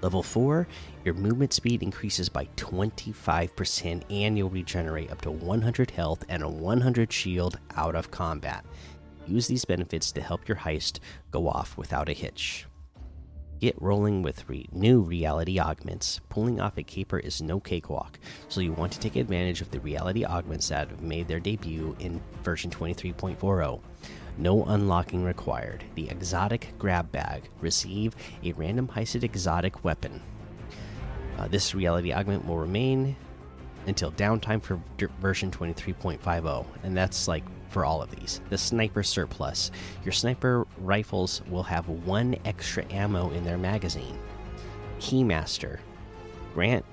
Level 0.00 0.22
4, 0.22 0.68
your 1.04 1.14
movement 1.14 1.52
speed 1.52 1.82
increases 1.82 2.28
by 2.28 2.46
25%, 2.56 4.02
and 4.10 4.38
you'll 4.38 4.48
regenerate 4.48 5.10
up 5.10 5.20
to 5.22 5.30
100 5.30 5.90
health 5.90 6.24
and 6.28 6.42
a 6.42 6.48
100 6.48 7.12
shield 7.12 7.58
out 7.76 7.96
of 7.96 8.10
combat. 8.10 8.64
Use 9.26 9.48
these 9.48 9.64
benefits 9.64 10.12
to 10.12 10.20
help 10.20 10.46
your 10.46 10.56
heist 10.56 11.00
go 11.32 11.48
off 11.48 11.76
without 11.76 12.08
a 12.08 12.12
hitch. 12.12 12.67
Get 13.58 13.80
rolling 13.82 14.22
with 14.22 14.48
re 14.48 14.68
new 14.70 15.00
reality 15.00 15.58
augments. 15.58 16.20
Pulling 16.28 16.60
off 16.60 16.78
a 16.78 16.84
caper 16.84 17.18
is 17.18 17.42
no 17.42 17.58
cakewalk, 17.58 18.20
so 18.48 18.60
you 18.60 18.72
want 18.72 18.92
to 18.92 19.00
take 19.00 19.16
advantage 19.16 19.60
of 19.60 19.72
the 19.72 19.80
reality 19.80 20.24
augments 20.24 20.68
that 20.68 20.90
have 20.90 21.02
made 21.02 21.26
their 21.26 21.40
debut 21.40 21.96
in 21.98 22.20
version 22.44 22.70
23.40. 22.70 23.80
No 24.36 24.64
unlocking 24.64 25.24
required. 25.24 25.82
The 25.96 26.08
exotic 26.08 26.72
grab 26.78 27.10
bag. 27.10 27.48
Receive 27.60 28.14
a 28.44 28.52
random 28.52 28.86
heisted 28.86 29.24
exotic 29.24 29.82
weapon. 29.82 30.22
Uh, 31.36 31.48
this 31.48 31.74
reality 31.74 32.12
augment 32.12 32.46
will 32.46 32.58
remain 32.58 33.16
until 33.88 34.12
downtime 34.12 34.62
for 34.62 34.80
version 35.20 35.50
23.50, 35.50 36.66
and 36.82 36.96
that's 36.96 37.26
like 37.26 37.42
for 37.70 37.84
all 37.84 38.02
of 38.02 38.10
these. 38.10 38.40
The 38.50 38.58
sniper 38.58 39.02
surplus. 39.02 39.70
Your 40.04 40.12
sniper 40.12 40.66
rifles 40.78 41.42
will 41.48 41.62
have 41.64 41.88
one 41.88 42.36
extra 42.44 42.84
ammo 42.92 43.30
in 43.30 43.44
their 43.44 43.58
magazine. 43.58 44.18
Keymaster. 45.00 45.80
Grant 46.54 46.84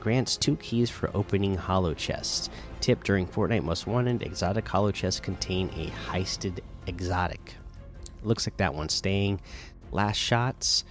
grants 0.00 0.36
two 0.36 0.56
keys 0.56 0.90
for 0.90 1.10
opening 1.14 1.54
hollow 1.54 1.94
chests. 1.94 2.48
Tip 2.80 3.04
during 3.04 3.26
Fortnite 3.26 3.62
Most 3.62 3.86
Wanted, 3.86 4.22
exotic 4.22 4.66
hollow 4.66 4.90
chests 4.90 5.20
contain 5.20 5.68
a 5.76 5.86
heisted 6.10 6.60
exotic. 6.86 7.54
Looks 8.22 8.46
like 8.46 8.56
that 8.56 8.74
one's 8.74 8.94
staying. 8.94 9.40
Last 9.92 10.16
shots. 10.16 10.84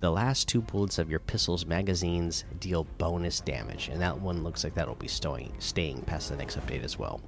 The 0.00 0.10
last 0.10 0.48
two 0.48 0.62
bullets 0.62 0.98
of 0.98 1.10
your 1.10 1.20
pistol's 1.20 1.66
magazines 1.66 2.44
deal 2.58 2.84
bonus 2.96 3.40
damage, 3.40 3.88
and 3.88 4.00
that 4.00 4.18
one 4.18 4.42
looks 4.42 4.64
like 4.64 4.74
that'll 4.74 4.94
be 4.94 5.08
staying, 5.08 5.52
past 6.06 6.30
the 6.30 6.36
next 6.36 6.58
update 6.58 6.82
as 6.82 6.98
well. 6.98 7.20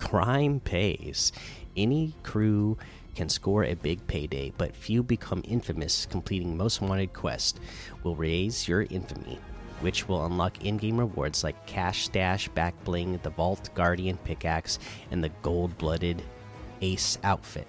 Crime 0.00 0.58
pays. 0.58 1.30
Any 1.76 2.12
crew 2.24 2.76
can 3.14 3.28
score 3.28 3.62
a 3.62 3.74
big 3.74 4.04
payday, 4.08 4.52
but 4.58 4.74
few 4.74 5.04
become 5.04 5.42
infamous. 5.46 6.06
Completing 6.06 6.56
most 6.56 6.80
wanted 6.80 7.12
quest 7.12 7.60
will 8.02 8.16
raise 8.16 8.66
your 8.66 8.82
infamy, 8.90 9.38
which 9.80 10.08
will 10.08 10.26
unlock 10.26 10.64
in-game 10.64 10.98
rewards 10.98 11.44
like 11.44 11.66
cash 11.66 12.06
stash, 12.06 12.48
back 12.48 12.74
bling, 12.82 13.20
the 13.22 13.30
vault 13.30 13.70
guardian 13.74 14.16
pickaxe, 14.24 14.80
and 15.12 15.22
the 15.22 15.30
gold-blooded 15.42 16.20
ace 16.80 17.16
outfit. 17.22 17.68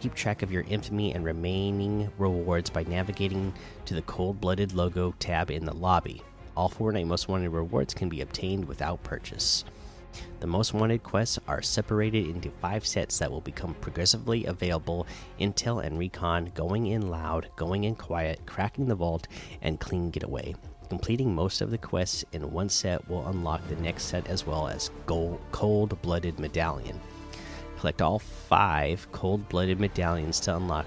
Keep 0.00 0.14
track 0.14 0.42
of 0.42 0.50
your 0.50 0.64
infamy 0.68 1.12
and 1.12 1.24
remaining 1.24 2.10
rewards 2.16 2.70
by 2.70 2.84
navigating 2.84 3.52
to 3.84 3.92
the 3.92 4.02
cold 4.02 4.40
blooded 4.40 4.72
logo 4.72 5.14
tab 5.18 5.50
in 5.50 5.66
the 5.66 5.76
lobby. 5.76 6.22
All 6.56 6.70
Fortnite 6.70 7.06
Most 7.06 7.28
Wanted 7.28 7.50
rewards 7.50 7.92
can 7.92 8.08
be 8.08 8.22
obtained 8.22 8.64
without 8.64 9.02
purchase. 9.02 9.64
The 10.40 10.46
most 10.46 10.72
wanted 10.74 11.02
quests 11.02 11.38
are 11.46 11.62
separated 11.62 12.26
into 12.26 12.50
five 12.50 12.86
sets 12.86 13.18
that 13.18 13.30
will 13.30 13.42
become 13.42 13.74
progressively 13.74 14.46
available 14.46 15.06
Intel 15.38 15.84
and 15.84 15.98
Recon, 15.98 16.50
Going 16.54 16.86
in 16.86 17.10
Loud, 17.10 17.48
Going 17.56 17.84
in 17.84 17.94
Quiet, 17.94 18.40
Cracking 18.46 18.88
the 18.88 18.94
Vault, 18.94 19.28
and 19.60 19.78
Clean 19.78 20.10
Getaway. 20.10 20.54
Completing 20.88 21.34
most 21.34 21.60
of 21.60 21.70
the 21.70 21.78
quests 21.78 22.24
in 22.32 22.50
one 22.50 22.68
set 22.68 23.06
will 23.08 23.28
unlock 23.28 23.66
the 23.68 23.76
next 23.76 24.04
set 24.04 24.26
as 24.28 24.46
well 24.46 24.66
as 24.66 24.90
Gold, 25.06 25.40
Cold 25.52 26.00
Blooded 26.02 26.40
Medallion. 26.40 26.98
Collect 27.80 28.02
all 28.02 28.18
five 28.18 29.10
Cold 29.10 29.48
Blooded 29.48 29.80
Medallions 29.80 30.38
to 30.40 30.54
unlock 30.54 30.86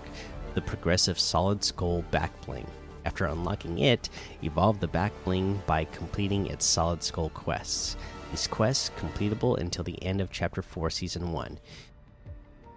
the 0.53 0.61
progressive 0.61 1.19
Solid 1.19 1.63
Skull 1.63 2.03
back 2.11 2.31
bling. 2.45 2.67
After 3.03 3.25
unlocking 3.25 3.79
it, 3.79 4.09
evolve 4.43 4.79
the 4.79 4.87
back 4.87 5.11
bling 5.23 5.59
by 5.65 5.85
completing 5.85 6.45
its 6.45 6.67
Solid 6.67 7.01
Skull 7.01 7.29
quests. 7.29 7.97
These 8.29 8.45
quests, 8.45 8.91
completable 8.95 9.57
until 9.57 9.83
the 9.83 10.01
end 10.03 10.21
of 10.21 10.29
Chapter 10.29 10.61
4, 10.61 10.91
Season 10.91 11.31
1, 11.31 11.59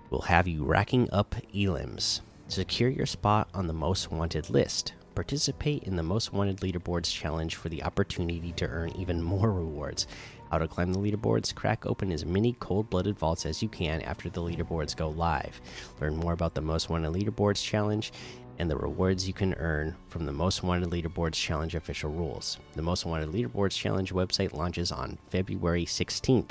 will 0.08 0.22
have 0.22 0.48
you 0.48 0.64
racking 0.64 1.10
up 1.12 1.34
elims. 1.54 2.20
Secure 2.48 2.88
your 2.88 3.04
spot 3.04 3.50
on 3.52 3.66
the 3.66 3.74
Most 3.74 4.10
Wanted 4.10 4.48
list. 4.48 4.94
Participate 5.14 5.82
in 5.82 5.96
the 5.96 6.02
Most 6.02 6.32
Wanted 6.32 6.60
Leaderboards 6.60 7.12
challenge 7.12 7.56
for 7.56 7.68
the 7.68 7.82
opportunity 7.82 8.52
to 8.52 8.66
earn 8.66 8.96
even 8.96 9.22
more 9.22 9.52
rewards. 9.52 10.06
How 10.50 10.58
to 10.58 10.68
climb 10.68 10.92
the 10.92 10.98
leaderboards? 10.98 11.54
Crack 11.54 11.86
open 11.86 12.12
as 12.12 12.24
many 12.24 12.54
cold 12.60 12.88
blooded 12.90 13.18
vaults 13.18 13.46
as 13.46 13.62
you 13.62 13.68
can 13.68 14.02
after 14.02 14.28
the 14.28 14.40
leaderboards 14.40 14.96
go 14.96 15.08
live. 15.08 15.60
Learn 16.00 16.16
more 16.16 16.32
about 16.32 16.54
the 16.54 16.60
Most 16.60 16.88
Wanted 16.88 17.12
Leaderboards 17.12 17.62
challenge 17.62 18.12
and 18.58 18.70
the 18.70 18.76
rewards 18.76 19.26
you 19.26 19.34
can 19.34 19.54
earn 19.54 19.94
from 20.08 20.24
the 20.24 20.32
Most 20.32 20.62
Wanted 20.62 20.90
Leaderboards 20.90 21.34
Challenge 21.34 21.74
official 21.74 22.10
rules. 22.10 22.58
The 22.74 22.82
Most 22.82 23.04
Wanted 23.04 23.30
Leaderboards 23.30 23.76
Challenge 23.76 24.12
website 24.12 24.52
launches 24.52 24.92
on 24.92 25.18
February 25.30 25.84
16th. 25.84 26.50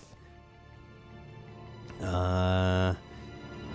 Uh, 2.02 2.94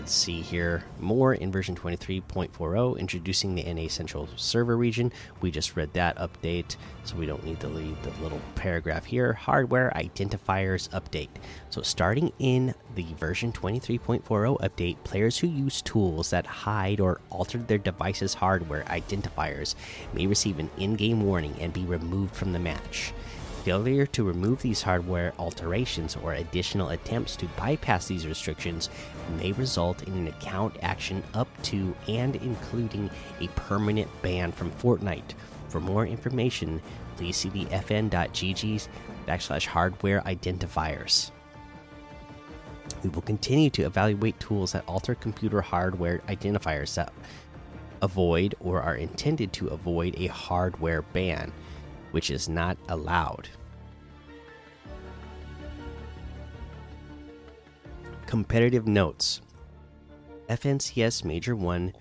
Let's 0.00 0.14
see 0.14 0.40
here. 0.40 0.83
More 0.99 1.35
in 1.35 1.52
version 1.52 1.76
23.40, 1.76 2.99
introducing 2.99 3.54
the 3.54 3.71
NA 3.71 3.87
Central 3.88 4.30
Server 4.37 4.75
region. 4.75 5.12
We 5.42 5.50
just 5.50 5.76
read 5.76 5.92
that 5.92 6.16
update, 6.16 6.76
so 7.04 7.16
we 7.16 7.26
don't 7.26 7.45
need 7.45 7.61
to 7.61 7.69
leave 7.69 8.02
the 8.02 8.11
little 8.23 8.40
paragraph 8.54 9.04
here. 9.04 9.35
Hardware 9.35 9.92
identifiers 9.95 10.88
update. 10.99 11.28
So, 11.69 11.83
starting 11.83 12.33
in 12.38 12.75
the 12.95 13.04
version 13.19 13.52
23.40 13.52 14.23
update, 14.62 14.97
players 15.04 15.37
who 15.37 15.49
use 15.49 15.83
tools 15.83 16.30
that 16.30 16.47
hide 16.47 16.99
or 16.99 17.21
alter 17.28 17.59
their 17.59 17.76
device's 17.76 18.33
hardware 18.33 18.85
identifiers 18.85 19.75
may 20.14 20.26
receive 20.26 20.59
an 20.59 20.71
in 20.78 20.97
game 20.97 21.23
warning 21.23 21.54
and 21.61 21.75
be 21.75 21.85
removed 21.85 22.35
from 22.35 22.54
the 22.54 22.59
match. 22.59 23.12
Failure 23.64 24.07
to 24.07 24.25
remove 24.25 24.62
these 24.62 24.81
hardware 24.81 25.35
alterations 25.38 26.17
or 26.17 26.33
additional 26.33 26.88
attempts 26.88 27.37
to 27.37 27.47
bypass 27.59 28.07
these 28.07 28.26
restrictions 28.26 28.88
may 29.37 29.52
result 29.52 30.02
in 30.05 30.14
an 30.14 30.29
account 30.29 30.76
action 30.81 31.23
up 31.35 31.47
to 31.64 31.95
and 32.09 32.37
including 32.37 33.11
a 33.38 33.49
permanent 33.49 34.09
ban 34.23 34.50
from 34.50 34.71
Fortnite. 34.71 35.35
For 35.69 35.79
more 35.79 36.07
information, 36.07 36.81
please 37.19 37.37
see 37.37 37.50
the 37.50 37.67
fn.gg's 37.67 38.88
backslash 39.26 39.67
hardware 39.67 40.23
identifiers. 40.23 41.31
We 43.02 43.11
will 43.11 43.23
continue 43.23 43.69
to 43.71 43.83
evaluate 43.83 44.40
tools 44.40 44.73
that 44.73 44.85
alter 44.87 45.14
computer 45.14 45.61
hardware 45.61 46.21
identifiers 46.29 46.95
that 46.95 47.12
avoid 48.00 48.55
or 48.59 48.81
are 48.81 48.97
intended 48.97 49.52
to 49.52 49.69
avoid 49.69 50.14
a 50.17 50.29
hardware 50.29 51.02
ban 51.02 51.52
which 52.11 52.31
is 52.31 52.49
not 52.49 52.76
allowed. 52.88 53.49
Competitive 58.26 58.87
notes 58.87 59.40
FNCS 60.49 61.25
Major 61.25 61.57
1 61.57 61.93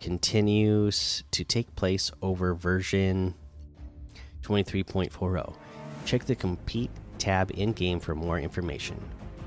continues 0.00 1.24
to 1.30 1.44
take 1.44 1.74
place 1.74 2.10
over 2.22 2.54
version 2.54 3.34
23.40. 4.42 5.56
Check 6.04 6.24
the 6.24 6.36
Compete 6.36 6.90
tab 7.18 7.50
in 7.54 7.72
game 7.72 7.98
for 7.98 8.14
more 8.14 8.38
information. 8.38 9.00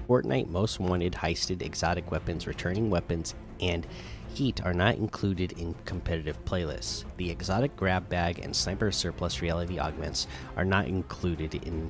Fortnite 0.07 0.49
Most 0.49 0.79
Wanted 0.79 1.13
heisted 1.13 1.61
exotic 1.61 2.11
weapons, 2.11 2.47
returning 2.47 2.89
weapons, 2.89 3.35
and 3.61 3.85
Heat 4.33 4.61
are 4.63 4.73
not 4.73 4.95
included 4.95 5.53
in 5.53 5.75
competitive 5.85 6.43
playlists. 6.45 7.03
The 7.17 7.29
exotic 7.29 7.75
grab 7.75 8.07
bag 8.09 8.39
and 8.39 8.55
sniper 8.55 8.91
surplus 8.91 9.41
reality 9.41 9.79
augments 9.79 10.27
are 10.55 10.65
not 10.65 10.87
included 10.87 11.55
in 11.55 11.89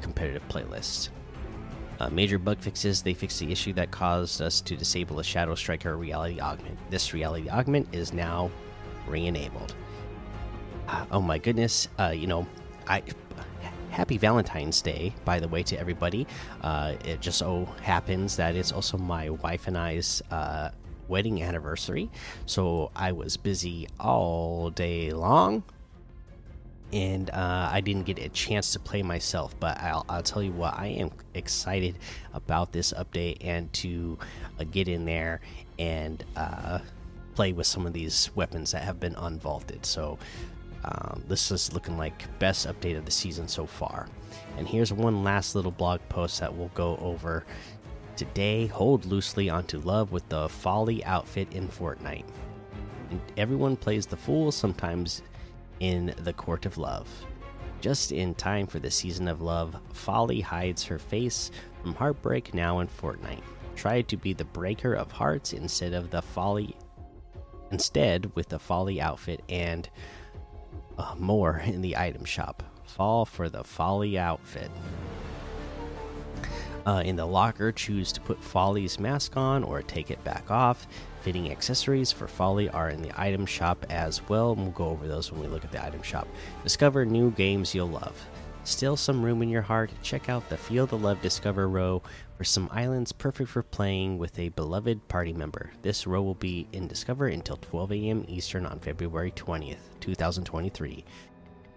competitive 0.00 0.46
playlists. 0.48 1.10
Uh, 2.00 2.10
major 2.10 2.38
bug 2.38 2.58
fixes 2.58 3.02
they 3.02 3.14
fixed 3.14 3.38
the 3.38 3.52
issue 3.52 3.72
that 3.72 3.90
caused 3.90 4.42
us 4.42 4.60
to 4.60 4.76
disable 4.76 5.20
a 5.20 5.24
Shadow 5.24 5.54
Striker 5.54 5.96
reality 5.96 6.40
augment. 6.40 6.78
This 6.90 7.14
reality 7.14 7.48
augment 7.48 7.94
is 7.94 8.12
now 8.12 8.50
re 9.06 9.26
enabled. 9.26 9.74
Uh, 10.88 11.06
oh 11.12 11.20
my 11.20 11.38
goodness, 11.38 11.88
uh, 11.98 12.12
you 12.14 12.26
know, 12.26 12.46
I. 12.88 13.02
Happy 13.90 14.18
Valentine's 14.18 14.82
Day, 14.82 15.14
by 15.24 15.38
the 15.38 15.46
way, 15.46 15.62
to 15.62 15.78
everybody. 15.78 16.26
Uh, 16.62 16.94
it 17.04 17.20
just 17.20 17.38
so 17.38 17.64
happens 17.80 18.34
that 18.34 18.56
it's 18.56 18.72
also 18.72 18.98
my 18.98 19.30
wife 19.30 19.68
and 19.68 19.78
I's 19.78 20.20
uh, 20.32 20.70
wedding 21.08 21.42
anniversary. 21.42 22.10
So 22.46 22.90
I 22.94 23.12
was 23.12 23.36
busy 23.36 23.88
all 23.98 24.70
day 24.70 25.12
long. 25.12 25.62
And 26.92 27.28
uh, 27.30 27.70
I 27.72 27.80
didn't 27.80 28.04
get 28.04 28.20
a 28.20 28.28
chance 28.28 28.72
to 28.74 28.78
play 28.78 29.02
myself, 29.02 29.58
but 29.58 29.80
I'll, 29.80 30.04
I'll, 30.08 30.22
tell 30.22 30.42
you 30.42 30.52
what, 30.52 30.78
I 30.78 30.88
am 30.88 31.10
excited 31.32 31.98
about 32.32 32.70
this 32.70 32.92
update 32.92 33.38
and 33.40 33.72
to 33.72 34.16
uh, 34.60 34.64
get 34.70 34.86
in 34.86 35.04
there 35.04 35.40
and 35.76 36.22
uh, 36.36 36.78
play 37.34 37.52
with 37.52 37.66
some 37.66 37.84
of 37.84 37.94
these 37.94 38.30
weapons 38.36 38.70
that 38.70 38.82
have 38.84 39.00
been 39.00 39.14
unvaulted. 39.14 39.84
So 39.84 40.18
Um, 40.84 41.22
this 41.28 41.50
is 41.50 41.72
looking 41.72 41.96
like 41.96 42.38
best 42.38 42.66
update 42.66 42.98
of 42.98 43.06
the 43.06 43.10
season 43.10 43.48
so 43.48 43.66
far. 43.66 44.06
And 44.58 44.68
here's 44.68 44.92
one 44.92 45.24
last 45.24 45.54
little 45.54 45.70
blog 45.70 46.00
post 46.08 46.40
that 46.40 46.54
we'll 46.54 46.68
go 46.74 46.98
over 47.00 47.44
today. 48.16 48.66
Hold 48.66 49.04
loosely 49.04 49.50
onto 49.50 49.78
love 49.80 50.12
with 50.12 50.28
the 50.28 50.48
Folly 50.48 51.04
outfit 51.04 51.52
in 51.52 51.68
Fortnite. 51.68 52.26
And 53.10 53.20
everyone 53.36 53.76
plays 53.76 54.06
the 54.06 54.16
fool 54.16 54.52
sometimes 54.52 55.22
in 55.80 56.14
the 56.18 56.32
court 56.32 56.66
of 56.66 56.78
love. 56.78 57.08
Just 57.80 58.12
in 58.12 58.34
time 58.34 58.66
for 58.66 58.78
the 58.78 58.90
season 58.90 59.28
of 59.28 59.42
love, 59.42 59.76
Folly 59.92 60.40
hides 60.40 60.84
her 60.84 60.98
face 60.98 61.50
from 61.82 61.94
heartbreak 61.94 62.54
now 62.54 62.80
in 62.80 62.88
Fortnite. 62.88 63.42
Try 63.76 64.02
to 64.02 64.16
be 64.16 64.32
the 64.32 64.44
breaker 64.44 64.94
of 64.94 65.12
hearts 65.12 65.52
instead 65.52 65.92
of 65.92 66.10
the 66.10 66.22
Folly. 66.22 66.76
Instead, 67.70 68.34
with 68.34 68.48
the 68.48 68.58
Folly 68.58 69.00
outfit 69.00 69.42
and 69.48 69.88
uh, 70.96 71.14
more 71.18 71.58
in 71.58 71.82
the 71.82 71.96
item 71.96 72.24
shop. 72.24 72.62
Fall 72.86 73.24
for 73.24 73.48
the 73.48 73.64
Folly 73.64 74.18
outfit. 74.18 74.70
Uh, 76.86 77.02
in 77.04 77.16
the 77.16 77.24
locker, 77.24 77.72
choose 77.72 78.12
to 78.12 78.20
put 78.20 78.42
Folly's 78.42 78.98
mask 78.98 79.36
on 79.36 79.64
or 79.64 79.82
take 79.82 80.10
it 80.10 80.22
back 80.22 80.50
off. 80.50 80.86
Fitting 81.22 81.50
accessories 81.50 82.12
for 82.12 82.28
Folly 82.28 82.68
are 82.68 82.90
in 82.90 83.00
the 83.00 83.18
item 83.18 83.46
shop 83.46 83.86
as 83.88 84.26
well. 84.28 84.54
We'll 84.54 84.70
go 84.70 84.88
over 84.88 85.08
those 85.08 85.32
when 85.32 85.40
we 85.40 85.46
look 85.46 85.64
at 85.64 85.72
the 85.72 85.82
item 85.82 86.02
shop. 86.02 86.28
Discover 86.62 87.06
new 87.06 87.30
games 87.30 87.74
you'll 87.74 87.88
love. 87.88 88.14
Still 88.64 88.96
some 88.96 89.22
room 89.22 89.42
in 89.42 89.50
your 89.50 89.62
heart? 89.62 89.90
Check 90.02 90.28
out 90.28 90.48
the 90.48 90.56
Feel 90.56 90.86
the 90.86 90.96
Love 90.96 91.20
Discover 91.20 91.68
row 91.68 92.02
for 92.36 92.44
some 92.44 92.68
islands 92.72 93.12
perfect 93.12 93.50
for 93.50 93.62
playing 93.62 94.16
with 94.16 94.38
a 94.38 94.48
beloved 94.50 95.06
party 95.08 95.34
member. 95.34 95.70
This 95.82 96.06
row 96.06 96.22
will 96.22 96.34
be 96.34 96.66
in 96.72 96.88
Discover 96.88 97.28
until 97.28 97.58
12 97.58 97.92
a.m. 97.92 98.24
Eastern 98.26 98.64
on 98.64 98.78
February 98.78 99.32
20th, 99.32 99.76
2023. 100.00 101.04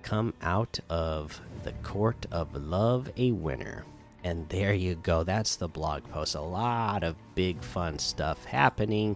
Come 0.01 0.33
out 0.41 0.79
of 0.89 1.39
the 1.63 1.73
court 1.83 2.25
of 2.31 2.55
love 2.55 3.09
a 3.17 3.31
winner. 3.33 3.83
And 4.23 4.47
there 4.49 4.73
you 4.73 4.95
go. 4.95 5.23
That's 5.23 5.55
the 5.55 5.67
blog 5.67 6.03
post. 6.09 6.35
A 6.35 6.41
lot 6.41 7.03
of 7.03 7.15
big 7.35 7.61
fun 7.63 7.99
stuff 7.99 8.43
happening. 8.45 9.15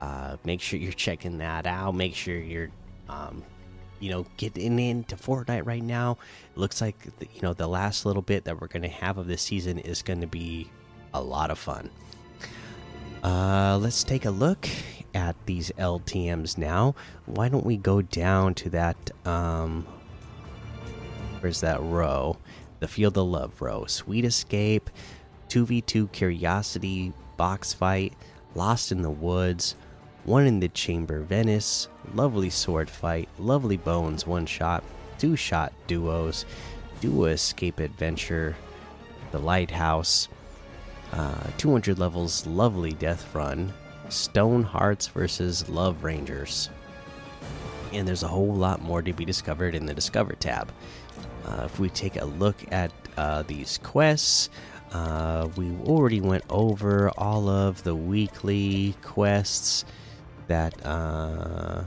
Uh, 0.00 0.36
make 0.44 0.60
sure 0.60 0.78
you're 0.78 0.92
checking 0.92 1.38
that 1.38 1.66
out. 1.66 1.94
Make 1.94 2.14
sure 2.14 2.36
you're, 2.36 2.70
um, 3.08 3.44
you 4.00 4.10
know, 4.10 4.26
getting 4.36 4.78
into 4.78 5.16
Fortnite 5.16 5.64
right 5.64 5.82
now. 5.82 6.18
It 6.54 6.58
looks 6.58 6.80
like 6.80 6.98
the, 7.18 7.28
you 7.32 7.40
know 7.40 7.54
the 7.54 7.68
last 7.68 8.04
little 8.04 8.22
bit 8.22 8.44
that 8.44 8.60
we're 8.60 8.66
going 8.66 8.82
to 8.82 8.88
have 8.88 9.16
of 9.16 9.28
this 9.28 9.42
season 9.42 9.78
is 9.78 10.02
going 10.02 10.20
to 10.20 10.26
be 10.26 10.68
a 11.14 11.22
lot 11.22 11.50
of 11.50 11.58
fun. 11.58 11.88
Uh, 13.22 13.78
let's 13.80 14.02
take 14.02 14.24
a 14.24 14.30
look 14.30 14.68
at 15.14 15.36
these 15.46 15.70
LTM's 15.78 16.58
now. 16.58 16.94
Why 17.26 17.48
don't 17.48 17.64
we 17.64 17.76
go 17.76 18.02
down 18.02 18.54
to 18.54 18.70
that? 18.70 18.96
Um, 19.24 19.86
where's 21.40 21.60
that 21.60 21.80
row? 21.80 22.36
The 22.82 22.88
Field 22.88 23.16
of 23.16 23.28
Love 23.28 23.62
row, 23.62 23.84
Sweet 23.86 24.24
Escape, 24.24 24.90
2v2 25.48 26.10
Curiosity, 26.10 27.12
Box 27.36 27.72
Fight, 27.72 28.12
Lost 28.56 28.90
in 28.90 29.02
the 29.02 29.10
Woods, 29.10 29.76
One 30.24 30.48
in 30.48 30.58
the 30.58 30.68
Chamber 30.68 31.22
Venice, 31.22 31.86
Lovely 32.12 32.50
Sword 32.50 32.90
Fight, 32.90 33.28
Lovely 33.38 33.76
Bones 33.76 34.26
One 34.26 34.46
Shot, 34.46 34.82
Two 35.16 35.36
Shot 35.36 35.72
Duos, 35.86 36.44
Duo 37.00 37.26
Escape 37.26 37.78
Adventure, 37.78 38.56
The 39.30 39.38
Lighthouse, 39.38 40.28
uh, 41.12 41.50
200 41.58 42.00
levels 42.00 42.44
Lovely 42.48 42.94
Death 42.94 43.32
Run, 43.32 43.72
Stone 44.08 44.64
Hearts 44.64 45.06
versus 45.06 45.68
Love 45.68 46.02
Rangers. 46.02 46.68
And 47.92 48.08
there's 48.08 48.24
a 48.24 48.28
whole 48.28 48.52
lot 48.52 48.82
more 48.82 49.02
to 49.02 49.12
be 49.12 49.24
discovered 49.24 49.76
in 49.76 49.86
the 49.86 49.94
Discover 49.94 50.34
tab. 50.34 50.72
Uh, 51.44 51.62
if 51.64 51.78
we 51.78 51.88
take 51.88 52.16
a 52.16 52.24
look 52.24 52.56
at 52.72 52.92
uh, 53.16 53.42
these 53.42 53.78
quests, 53.78 54.48
uh, 54.92 55.48
we 55.56 55.70
already 55.84 56.20
went 56.20 56.44
over 56.50 57.10
all 57.16 57.48
of 57.48 57.82
the 57.82 57.94
weekly 57.94 58.94
quests 59.02 59.84
that 60.48 60.74
uh, 60.84 61.84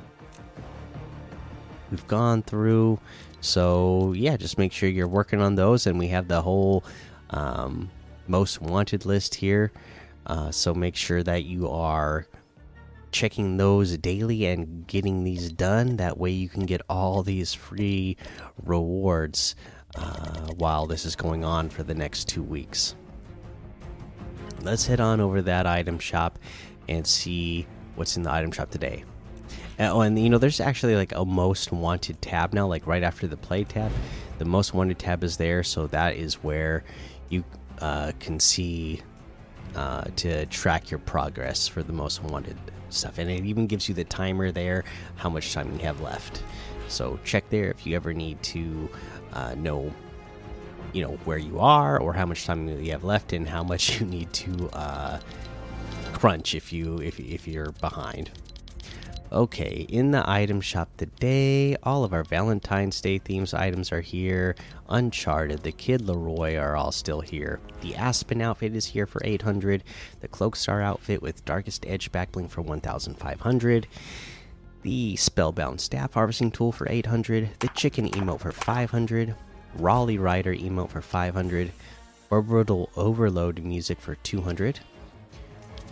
we've 1.91 2.08
gone 2.08 2.41
through. 2.41 3.00
So, 3.41 4.13
yeah, 4.13 4.38
just 4.38 4.58
make 4.58 4.71
sure 4.71 4.89
you're 4.89 5.08
working 5.08 5.39
on 5.39 5.56
those. 5.56 5.86
And 5.86 6.00
we 6.00 6.08
have 6.08 6.28
the 6.28 6.41
whole 6.41 6.84
um, 7.30 7.91
most 8.28 8.60
wanted 8.60 9.06
list 9.06 9.36
here. 9.36 9.71
Uh, 10.26 10.50
so, 10.50 10.74
make 10.74 10.95
sure 10.95 11.21
that 11.21 11.43
you 11.43 11.69
are 11.69 12.26
checking 13.15 13.56
those 13.56 13.97
daily 13.97 14.45
and 14.45 14.86
getting 14.88 15.23
these 15.23 15.49
done. 15.49 15.95
That 15.95 16.17
way, 16.17 16.32
you 16.32 16.49
can 16.49 16.65
get 16.65 16.82
all 16.89 17.23
these 17.23 17.54
free 17.54 18.17
rewards 18.62 19.56
uh, 19.95 20.51
while 20.58 20.86
this 20.86 21.06
is 21.06 21.15
going 21.15 21.45
on 21.45 21.69
for 21.69 21.82
the 21.82 21.95
next 21.95 22.28
two 22.28 22.43
weeks. 22.43 22.93
Let's 24.62 24.86
head 24.86 24.99
on 24.99 25.21
over 25.21 25.41
that 25.43 25.65
item 25.65 25.97
shop 25.97 26.38
and 26.89 27.08
see 27.08 27.65
what's 27.95 28.17
in 28.17 28.23
the 28.23 28.32
item 28.32 28.51
shop 28.51 28.69
today. 28.69 29.06
oh, 29.80 30.01
and 30.01 30.19
you 30.19 30.30
know, 30.30 30.38
there's 30.38 30.60
actually 30.60 30.97
like 30.97 31.13
a 31.15 31.23
most 31.23 31.71
wanted 31.71 32.21
tab 32.21 32.54
now, 32.54 32.67
like 32.67 32.86
right 32.86 33.04
after 33.04 33.28
the 33.28 33.38
play 33.38 33.63
tab. 33.63 33.93
The 34.39 34.45
most 34.45 34.73
wanted 34.73 34.99
tab 34.99 35.23
is 35.23 35.38
there, 35.38 35.63
so 35.63 35.88
that 35.88 36.17
is 36.17 36.36
where 36.43 36.84
you 37.30 37.45
uh, 37.80 38.12
can 38.19 38.41
see 38.41 39.01
uh, 39.73 40.04
to 40.17 40.45
track 40.47 40.91
your 40.91 40.99
progress 40.99 41.65
for 41.65 41.82
the 41.82 41.93
most 41.93 42.21
wanted 42.21 42.58
stuff. 42.95 43.17
And 43.17 43.29
it 43.29 43.45
even 43.45 43.67
gives 43.67 43.88
you 43.88 43.95
the 43.95 44.03
timer 44.03 44.51
there, 44.51 44.84
how 45.15 45.29
much 45.29 45.53
time 45.53 45.71
you 45.73 45.79
have 45.79 46.01
left. 46.01 46.43
So 46.88 47.19
check 47.23 47.49
there 47.49 47.69
if 47.71 47.86
you 47.86 47.95
ever 47.95 48.13
need 48.13 48.41
to 48.43 48.89
uh, 49.34 49.55
know, 49.55 49.93
you 50.93 51.01
know, 51.01 51.13
where 51.25 51.38
you 51.38 51.60
are 51.60 51.99
or 51.99 52.13
how 52.13 52.25
much 52.25 52.45
time 52.45 52.67
you 52.67 52.91
have 52.91 53.03
left 53.03 53.34
and 53.34 53.47
how 53.47 53.63
much 53.63 53.99
you 53.99 54.05
need 54.05 54.31
to 54.34 54.69
uh, 54.69 55.19
crunch 56.13 56.55
if 56.55 56.71
you 56.71 56.97
if 56.99 57.19
if 57.19 57.47
you're 57.47 57.71
behind. 57.73 58.31
Okay, 59.31 59.88
in 59.89 60.11
the 60.11 60.27
item 60.29 60.61
shop 60.61 60.88
today, 60.97 61.75
all 61.81 62.03
of 62.03 62.13
our 62.13 62.23
Valentine's 62.23 63.01
Day 63.01 63.17
themes 63.17 63.55
items 63.55 63.91
are 63.91 64.01
here. 64.01 64.55
Uncharted, 64.88 65.63
the 65.63 65.71
Kid 65.71 66.01
LAROI 66.01 66.61
are 66.61 66.75
all 66.75 66.91
still 66.91 67.21
here. 67.21 67.59
The 67.81 67.95
Aspen 67.95 68.39
outfit 68.39 68.75
is 68.75 68.85
here 68.85 69.07
for 69.07 69.21
800. 69.25 69.83
The 70.19 70.27
Cloakstar 70.27 70.83
outfit 70.83 71.23
with 71.23 71.43
Darkest 71.43 71.85
Edge 71.88 72.11
backbling 72.11 72.51
for 72.51 72.61
1500. 72.61 73.88
The 74.83 75.15
Spellbound 75.15 75.81
Staff 75.81 76.13
Harvesting 76.13 76.51
Tool 76.51 76.71
for 76.71 76.88
800. 76.88 77.49
The 77.59 77.69
Chicken 77.69 78.09
emote 78.11 78.41
for 78.41 78.51
500. 78.51 79.33
Raleigh 79.77 80.19
Rider 80.19 80.53
emote 80.53 80.91
for 80.91 81.01
500. 81.01 81.71
Orbital 82.29 82.91
Overload 82.95 83.63
music 83.63 83.99
for 83.99 84.15
200. 84.15 84.81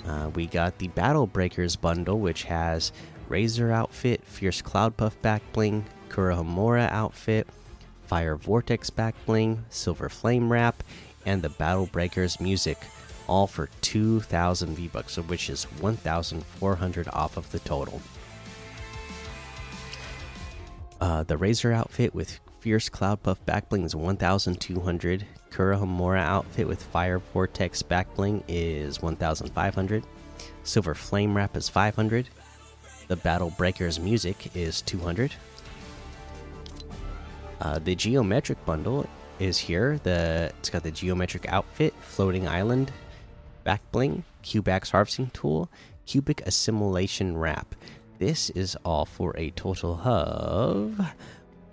Uh, 0.05 0.29
we 0.35 0.45
got 0.45 0.77
the 0.77 0.89
Battle 0.89 1.25
Breakers 1.25 1.75
bundle, 1.75 2.19
which 2.19 2.43
has 2.43 2.91
Razor 3.33 3.71
outfit, 3.71 4.23
Fierce 4.25 4.61
Cloud 4.61 4.95
Puff 4.95 5.19
back 5.23 5.41
bling, 5.53 5.85
Kurohomura 6.09 6.87
outfit, 6.91 7.47
Fire 8.05 8.35
Vortex 8.35 8.91
back 8.91 9.15
bling, 9.25 9.65
Silver 9.69 10.07
Flame 10.07 10.51
wrap, 10.51 10.83
and 11.25 11.41
the 11.41 11.49
Battle 11.49 11.87
Breakers 11.87 12.39
music, 12.39 12.77
all 13.25 13.47
for 13.47 13.69
2,000 13.81 14.75
V 14.75 14.87
Bucks, 14.87 15.17
of 15.17 15.31
which 15.31 15.49
is 15.49 15.63
1,400 15.63 17.07
off 17.07 17.35
of 17.35 17.51
the 17.51 17.57
total. 17.57 18.03
Uh, 21.01 21.23
the 21.23 21.35
Razor 21.35 21.71
outfit 21.71 22.13
with 22.13 22.39
Fierce 22.59 22.87
Cloud 22.87 23.23
Puff 23.23 23.43
back 23.47 23.67
bling 23.67 23.83
is 23.83 23.95
1,200. 23.95 25.25
Kurohomura 25.49 26.19
outfit 26.19 26.67
with 26.67 26.83
Fire 26.83 27.17
Vortex 27.17 27.81
back 27.81 28.13
bling 28.13 28.43
is 28.47 29.01
1,500. 29.01 30.03
Silver 30.61 30.93
Flame 30.93 31.35
wrap 31.35 31.57
is 31.57 31.67
500. 31.67 32.29
The 33.07 33.15
Battle 33.17 33.51
Breakers 33.51 33.99
music 33.99 34.55
is 34.55 34.81
200. 34.81 35.33
Uh, 37.59 37.79
the 37.79 37.95
geometric 37.95 38.63
bundle 38.65 39.07
is 39.39 39.57
here. 39.57 39.99
The 40.03 40.51
it's 40.59 40.69
got 40.69 40.83
the 40.83 40.91
geometric 40.91 41.47
outfit, 41.47 41.93
floating 42.01 42.47
island, 42.47 42.91
back 43.63 43.81
bling, 43.91 44.23
Cubax 44.43 44.91
harvesting 44.91 45.31
tool, 45.31 45.69
cubic 46.05 46.41
assimilation 46.45 47.37
wrap. 47.37 47.75
This 48.19 48.49
is 48.51 48.77
all 48.85 49.05
for 49.05 49.35
a 49.37 49.51
total 49.51 49.99
of 50.01 50.99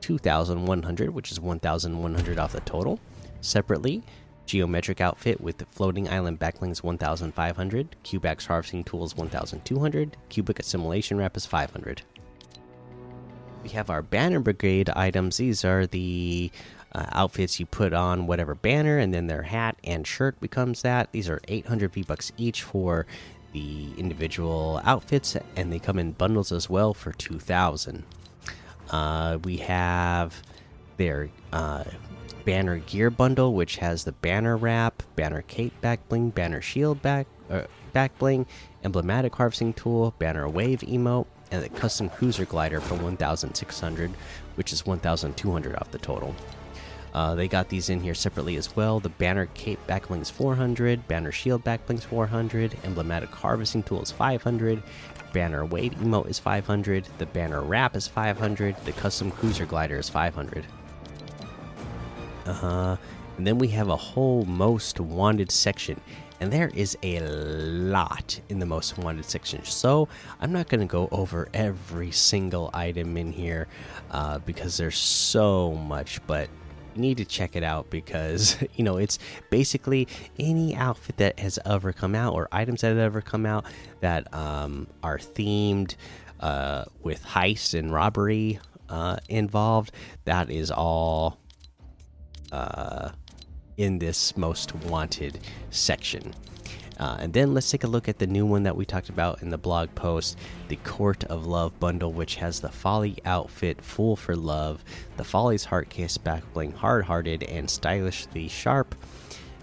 2,100, 0.00 1.10
which 1.10 1.30
is 1.30 1.40
1,100 1.40 2.38
off 2.38 2.52
the 2.52 2.60
total. 2.60 2.98
Separately, 3.40 4.02
Geometric 4.50 5.00
outfit 5.00 5.40
with 5.40 5.64
floating 5.70 6.08
island 6.08 6.40
backblings 6.40 6.82
1500, 6.82 7.94
Cubax 8.02 8.46
harvesting 8.46 8.82
tools 8.82 9.14
1200, 9.14 10.16
cubic 10.28 10.58
assimilation 10.58 11.18
wrap 11.18 11.36
is 11.36 11.46
500. 11.46 12.02
We 13.62 13.68
have 13.68 13.90
our 13.90 14.02
banner 14.02 14.40
brigade 14.40 14.90
items. 14.90 15.36
These 15.36 15.64
are 15.64 15.86
the 15.86 16.50
uh, 16.90 17.06
outfits 17.12 17.60
you 17.60 17.66
put 17.66 17.92
on 17.92 18.26
whatever 18.26 18.56
banner, 18.56 18.98
and 18.98 19.14
then 19.14 19.28
their 19.28 19.42
hat 19.42 19.76
and 19.84 20.04
shirt 20.04 20.40
becomes 20.40 20.82
that. 20.82 21.12
These 21.12 21.28
are 21.28 21.40
800 21.46 21.92
V 21.92 22.02
bucks 22.02 22.32
each 22.36 22.64
for 22.64 23.06
the 23.52 23.92
individual 23.96 24.80
outfits, 24.82 25.36
and 25.54 25.72
they 25.72 25.78
come 25.78 26.00
in 26.00 26.10
bundles 26.10 26.50
as 26.50 26.68
well 26.68 26.92
for 26.92 27.12
2,000. 27.12 28.02
Uh, 28.90 29.38
we 29.44 29.58
have 29.58 30.42
their 31.00 31.30
uh, 31.50 31.82
banner 32.44 32.78
gear 32.80 33.08
bundle, 33.08 33.54
which 33.54 33.76
has 33.76 34.04
the 34.04 34.12
banner 34.12 34.54
wrap, 34.54 35.02
banner 35.16 35.40
cape 35.40 35.80
back 35.80 36.06
bling, 36.10 36.28
banner 36.28 36.60
shield 36.60 37.00
back 37.00 37.26
uh, 37.48 37.62
back 37.94 38.16
bling, 38.18 38.44
emblematic 38.84 39.34
harvesting 39.34 39.72
tool, 39.72 40.14
banner 40.18 40.46
wave 40.46 40.80
emote, 40.80 41.24
and 41.50 41.62
the 41.62 41.70
custom 41.70 42.10
cruiser 42.10 42.44
glider 42.44 42.82
for 42.82 42.96
1,600, 42.96 44.10
which 44.56 44.74
is 44.74 44.84
1,200 44.84 45.74
off 45.76 45.90
the 45.90 45.98
total. 45.98 46.36
Uh, 47.14 47.34
they 47.34 47.48
got 47.48 47.70
these 47.70 47.88
in 47.88 48.00
here 48.00 48.14
separately 48.14 48.56
as 48.56 48.76
well. 48.76 49.00
The 49.00 49.08
banner 49.08 49.46
cape 49.54 49.80
backblings 49.88 50.30
400, 50.30 51.08
banner 51.08 51.32
shield 51.32 51.64
backblings 51.64 52.02
400, 52.02 52.76
emblematic 52.84 53.30
harvesting 53.30 53.84
tool 53.84 54.02
is 54.02 54.10
500, 54.10 54.82
banner 55.32 55.64
wave 55.64 55.92
emote 55.94 56.28
is 56.28 56.38
500, 56.38 57.08
the 57.16 57.26
banner 57.26 57.62
wrap 57.62 57.96
is 57.96 58.06
500, 58.06 58.76
the 58.84 58.92
custom 58.92 59.30
cruiser 59.30 59.64
glider 59.64 59.96
is 59.96 60.10
500. 60.10 60.66
Uh 62.46 62.52
huh. 62.52 62.96
And 63.36 63.46
then 63.46 63.58
we 63.58 63.68
have 63.68 63.88
a 63.88 63.96
whole 63.96 64.44
most 64.44 65.00
wanted 65.00 65.50
section, 65.50 66.00
and 66.40 66.52
there 66.52 66.70
is 66.74 66.96
a 67.02 67.20
lot 67.20 68.40
in 68.48 68.58
the 68.58 68.66
most 68.66 68.98
wanted 68.98 69.24
section. 69.24 69.64
So 69.64 70.08
I'm 70.40 70.52
not 70.52 70.68
going 70.68 70.80
to 70.80 70.86
go 70.86 71.08
over 71.10 71.48
every 71.54 72.10
single 72.10 72.70
item 72.74 73.16
in 73.16 73.32
here 73.32 73.66
uh, 74.10 74.40
because 74.40 74.76
there's 74.76 74.98
so 74.98 75.72
much, 75.72 76.20
but 76.26 76.48
you 76.94 77.00
need 77.00 77.18
to 77.18 77.24
check 77.24 77.56
it 77.56 77.62
out 77.62 77.88
because 77.90 78.56
you 78.74 78.84
know 78.84 78.96
it's 78.96 79.18
basically 79.50 80.08
any 80.38 80.74
outfit 80.74 81.16
that 81.18 81.38
has 81.38 81.58
ever 81.64 81.92
come 81.92 82.14
out 82.14 82.34
or 82.34 82.48
items 82.52 82.80
that 82.80 82.88
have 82.88 82.98
ever 82.98 83.20
come 83.20 83.46
out 83.46 83.64
that 84.00 84.32
um, 84.34 84.86
are 85.02 85.18
themed 85.18 85.94
uh, 86.40 86.84
with 87.02 87.24
heist 87.24 87.78
and 87.78 87.92
robbery 87.92 88.58
uh, 88.88 89.16
involved. 89.28 89.92
That 90.24 90.50
is 90.50 90.70
all 90.70 91.38
uh, 92.52 93.10
in 93.76 93.98
this 93.98 94.36
most 94.36 94.74
wanted 94.74 95.40
section. 95.70 96.34
Uh, 97.00 97.16
and 97.18 97.32
then 97.32 97.54
let's 97.54 97.70
take 97.70 97.82
a 97.82 97.86
look 97.86 98.10
at 98.10 98.18
the 98.18 98.26
new 98.26 98.44
one 98.44 98.62
that 98.64 98.76
we 98.76 98.84
talked 98.84 99.08
about 99.08 99.40
in 99.40 99.48
the 99.48 99.56
blog 99.56 99.88
post 99.94 100.36
the 100.68 100.76
Court 100.76 101.24
of 101.24 101.46
Love 101.46 101.80
bundle, 101.80 102.12
which 102.12 102.36
has 102.36 102.60
the 102.60 102.68
Folly 102.68 103.16
outfit, 103.24 103.80
Fool 103.80 104.16
for 104.16 104.36
Love, 104.36 104.84
the 105.16 105.24
Folly's 105.24 105.64
Heart 105.64 105.88
Kiss, 105.88 106.18
back 106.18 106.42
bling, 106.52 106.72
hard 106.72 107.06
hearted 107.06 107.42
and 107.44 107.70
stylishly 107.70 108.48
sharp, 108.48 108.94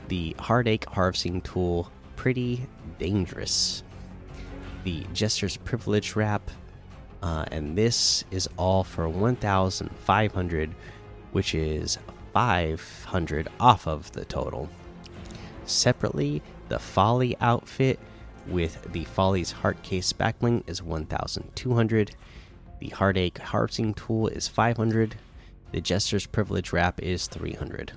the 0.07 0.35
Heartache 0.39 0.85
Harvesting 0.85 1.41
Tool, 1.41 1.91
Pretty 2.15 2.65
Dangerous, 2.97 3.83
the 4.83 5.05
Jester's 5.13 5.57
Privilege 5.57 6.15
wrap, 6.15 6.49
uh, 7.21 7.45
and 7.51 7.77
this 7.77 8.23
is 8.31 8.49
all 8.57 8.83
for 8.83 9.07
1,500, 9.07 10.75
which 11.33 11.53
is 11.53 11.99
500 12.37 13.47
off 13.59 13.87
of 13.87 14.11
the 14.11 14.23
total. 14.23 14.69
Separately, 15.65 16.43
the 16.69 16.77
Folly 16.77 17.35
outfit 17.41 17.99
with 18.45 18.93
the 18.93 19.05
Folly's 19.05 19.51
Heart 19.51 19.81
Case 19.81 20.13
backbling 20.13 20.61
is 20.69 20.83
1,200. 20.83 22.15
The 22.79 22.89
Heartache 22.89 23.39
Harvesting 23.39 23.95
Tool 23.95 24.27
is 24.27 24.47
500. 24.47 25.15
The 25.71 25.81
Jester's 25.81 26.27
Privilege 26.27 26.71
Wrap 26.71 27.01
is 27.01 27.25
300. 27.25 27.93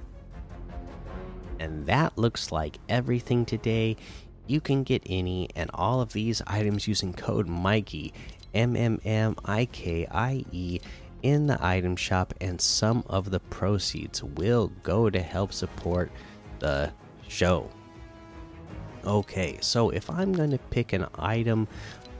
And 1.59 1.85
that 1.85 2.17
looks 2.17 2.51
like 2.51 2.79
everything 2.89 3.45
today. 3.45 3.99
You 4.47 4.63
can 4.63 4.85
get 4.85 5.03
any 5.05 5.51
and 5.55 5.71
all 5.75 6.01
of 6.01 6.15
these 6.15 6.41
items 6.47 6.89
using 6.89 7.13
code 7.13 7.47
Mikey, 7.47 8.15
M 8.55 8.75
M 8.75 9.03
M 9.05 9.37
I 9.45 9.67
K 9.67 10.07
I 10.11 10.47
E, 10.51 10.81
in 11.23 11.47
the 11.47 11.59
item 11.65 11.97
shop, 11.97 12.35
and 12.41 12.61
some 12.61 13.05
of 13.09 13.31
the 13.31 13.41
proceeds 13.41 14.23
will 14.23 14.73
go 14.83 15.11
to 15.11 15.21
help 15.21 15.53
support 15.53 16.11
the 16.59 16.93
show. 17.29 17.71
Okay, 19.05 19.59
so 19.61 19.91
if 19.91 20.11
I'm 20.11 20.33
going 20.33 20.51
to 20.51 20.59
pick 20.59 20.93
an 20.93 21.07
item 21.19 21.69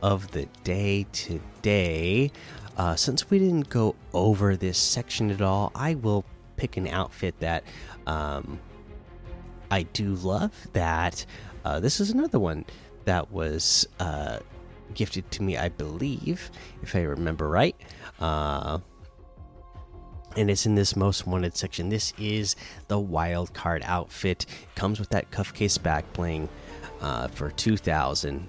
of 0.03 0.31
the 0.31 0.47
day 0.65 1.07
today, 1.13 2.31
uh, 2.77 2.97
since 2.97 3.29
we 3.29 3.39
didn't 3.39 3.69
go 3.69 3.95
over 4.15 4.57
this 4.57 4.79
section 4.79 5.31
at 5.31 5.43
all, 5.43 5.73
I 5.75 5.95
will 5.95 6.25
pick 6.57 6.77
an 6.77 6.87
outfit 6.87 7.39
that 7.41 7.65
um, 8.07 8.59
I 9.71 9.83
do 9.83 10.15
love. 10.15 10.53
That 10.73 11.27
uh, 11.65 11.81
this 11.81 12.01
is 12.01 12.11
another 12.11 12.39
one 12.39 12.65
that 13.05 13.31
was 13.31 13.87
uh, 13.99 14.39
gifted 14.95 15.31
to 15.33 15.43
me, 15.43 15.57
I 15.57 15.69
believe, 15.69 16.51
if 16.83 16.97
I 16.97 17.03
remember 17.03 17.49
right. 17.49 17.77
Uh, 18.19 18.79
and 20.37 20.51
it's 20.51 20.67
in 20.67 20.75
this 20.75 20.97
most 20.97 21.27
wanted 21.27 21.57
section. 21.57 21.89
This 21.89 22.13
is 22.19 22.57
the 22.89 22.99
wild 22.99 23.53
card 23.53 23.83
outfit. 23.85 24.47
Comes 24.75 24.99
with 24.99 25.11
that 25.11 25.31
cuff 25.31 25.53
case 25.53 25.79
back 25.79 26.11
bling 26.13 26.49
uh, 27.01 27.29
for 27.29 27.51
2000 27.51 28.47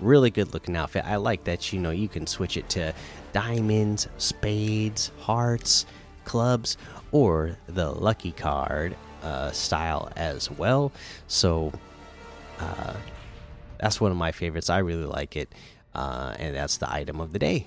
really 0.00 0.30
good 0.30 0.54
looking 0.54 0.76
outfit. 0.76 1.04
I 1.04 1.16
like 1.16 1.44
that 1.44 1.72
you 1.72 1.80
know 1.80 1.90
you 1.90 2.08
can 2.08 2.26
switch 2.26 2.56
it 2.56 2.68
to 2.70 2.94
diamonds 3.32 4.08
spades 4.16 5.12
hearts 5.18 5.86
clubs 6.24 6.76
or 7.12 7.56
the 7.66 7.90
lucky 7.90 8.32
card 8.32 8.96
uh, 9.22 9.50
style 9.50 10.10
as 10.16 10.50
well. 10.50 10.92
So 11.26 11.72
uh, 12.58 12.94
that's 13.78 14.00
one 14.00 14.10
of 14.10 14.16
my 14.16 14.32
favorites. 14.32 14.70
I 14.70 14.78
really 14.78 15.04
like 15.04 15.36
it 15.36 15.52
uh, 15.94 16.34
and 16.38 16.54
that's 16.54 16.78
the 16.78 16.90
item 16.90 17.20
of 17.20 17.32
the 17.32 17.38
day 17.38 17.66